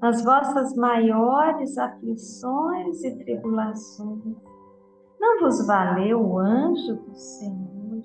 nas 0.00 0.24
vossas 0.24 0.74
maiores 0.76 1.76
aflições 1.78 3.02
e 3.04 3.16
tribulações, 3.16 4.36
não 5.18 5.40
vos 5.40 5.66
valeu 5.66 6.20
o 6.20 6.38
anjo 6.38 6.96
do 6.96 7.14
Senhor? 7.14 8.02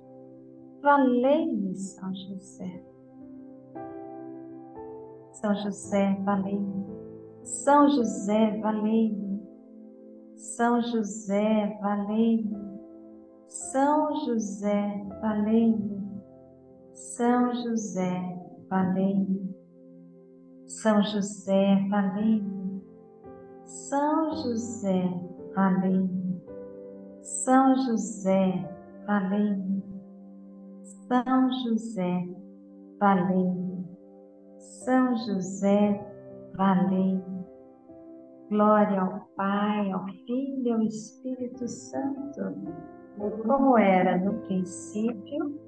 Valei-me, 0.82 1.76
São 1.76 2.14
José. 2.14 2.84
São 5.32 5.54
José, 5.56 6.18
valei-me 6.24 7.04
são 7.44 7.90
José, 7.90 8.58
valei-me. 8.62 9.44
São 10.36 10.82
José, 10.82 11.78
valei-me. 11.82 12.58
São 13.48 14.16
José, 14.26 15.06
valei-me. 15.24 16.04
São 16.92 17.56
José, 17.56 18.12
valei-me. 18.70 19.56
São 20.66 21.02
José, 21.02 21.88
valei-me. 21.90 22.84
São 23.64 24.36
José, 24.36 25.02
valei-me. 25.56 26.44
São 27.22 27.74
José, 27.86 28.70
valei-me. 29.08 29.82
São 31.08 31.50
José, 31.64 32.28
valei-me. 33.00 33.88
São 34.58 35.16
José, 35.16 36.06
valei-me. 36.58 37.44
Glória 38.50 39.02
ao 39.02 39.22
Pai, 39.38 39.90
ao 39.90 40.06
Filho 40.06 40.68
e 40.68 40.72
ao 40.72 40.82
Espírito 40.82 41.66
Santo, 41.66 42.42
como 43.18 43.78
era 43.78 44.18
no 44.18 44.40
princípio, 44.42 45.60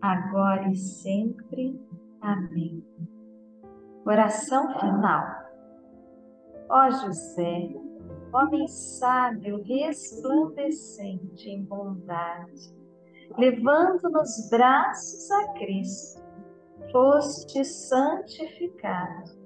agora 0.00 0.68
e 0.68 0.76
sempre. 0.76 1.80
Amém. 2.20 2.84
Oração 4.04 4.78
final. 4.78 5.24
Ó 6.68 6.90
José, 6.90 7.74
homem 8.32 8.68
sábio, 8.68 9.62
resplandecente 9.62 11.48
em 11.48 11.64
bondade, 11.64 12.74
levando 13.38 14.10
nos 14.10 14.48
braços 14.50 15.30
a 15.30 15.52
Cristo, 15.54 16.22
foste 16.90 17.64
santificado 17.64 19.44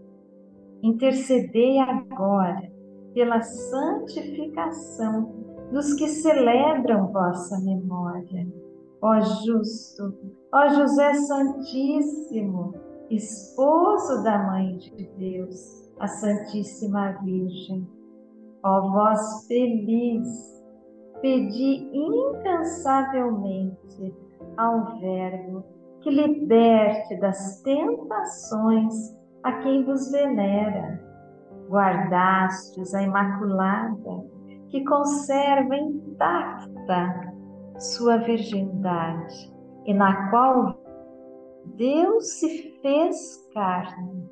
intercedei 0.83 1.79
agora 1.81 2.71
pela 3.15 3.41
santificação 3.43 5.58
dos 5.71 5.95
que 5.95 6.09
celebram 6.09 7.13
vossa 7.13 7.61
memória. 7.61 8.47
Ó 9.01 9.21
justo, 9.21 10.13
ó 10.53 10.69
José 10.69 11.15
Santíssimo, 11.15 12.75
esposo 13.11 14.25
da 14.25 14.39
Mãe 14.39 14.77
de 14.79 15.07
Deus, 15.19 15.89
a 16.01 16.09
Santíssima 16.09 17.13
Virgem. 17.23 17.89
Ó 18.65 18.91
vós 18.91 19.47
feliz, 19.47 20.27
pedi 21.21 21.89
incansavelmente 21.93 24.13
ao 24.57 24.99
Verbo 24.99 25.63
que 26.01 26.11
liberte 26.11 27.15
das 27.21 27.63
tentações 27.63 29.17
a 29.43 29.53
quem 29.61 29.85
vos 29.85 30.11
venera. 30.11 31.07
Guardastes 31.69 32.95
a 32.95 33.03
Imaculada, 33.03 34.25
que 34.69 34.85
conserva 34.85 35.77
intacta 35.77 37.35
sua 37.79 38.19
virgindade 38.19 39.53
e 39.85 39.95
na 39.95 40.31
qual 40.31 40.79
Deus 41.77 42.39
se 42.39 42.79
fez 42.83 43.49
carne. 43.55 44.29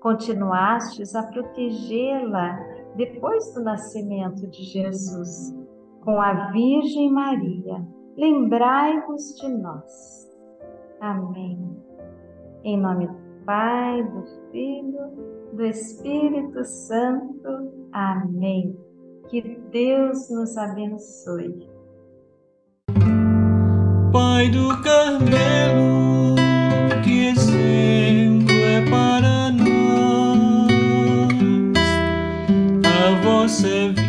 Continuastes 0.00 1.14
a 1.14 1.24
protegê-la 1.24 2.56
depois 2.96 3.52
do 3.54 3.62
nascimento 3.62 4.46
de 4.48 4.62
Jesus, 4.64 5.54
com 6.04 6.20
a 6.20 6.50
Virgem 6.50 7.10
Maria. 7.10 7.86
Lembrai-vos 8.16 9.36
de 9.36 9.48
nós. 9.48 10.28
Amém. 11.00 11.58
Em 12.64 12.80
nome 12.80 13.08
Pai, 13.44 14.02
do 14.02 14.22
Filho, 14.50 15.10
do 15.52 15.64
Espírito 15.64 16.64
Santo. 16.64 17.88
Amém. 17.92 18.87
Que 19.28 19.42
Deus 19.70 20.30
nos 20.30 20.56
abençoe. 20.56 21.68
Pai 24.10 24.48
do 24.48 24.68
Carmelo, 24.82 26.34
que 27.04 27.26
exemplo 27.26 28.54
é 28.54 28.88
para 28.88 29.50
nós 29.52 30.72
a 32.86 33.22
vossa 33.22 33.68
vida. 33.90 34.07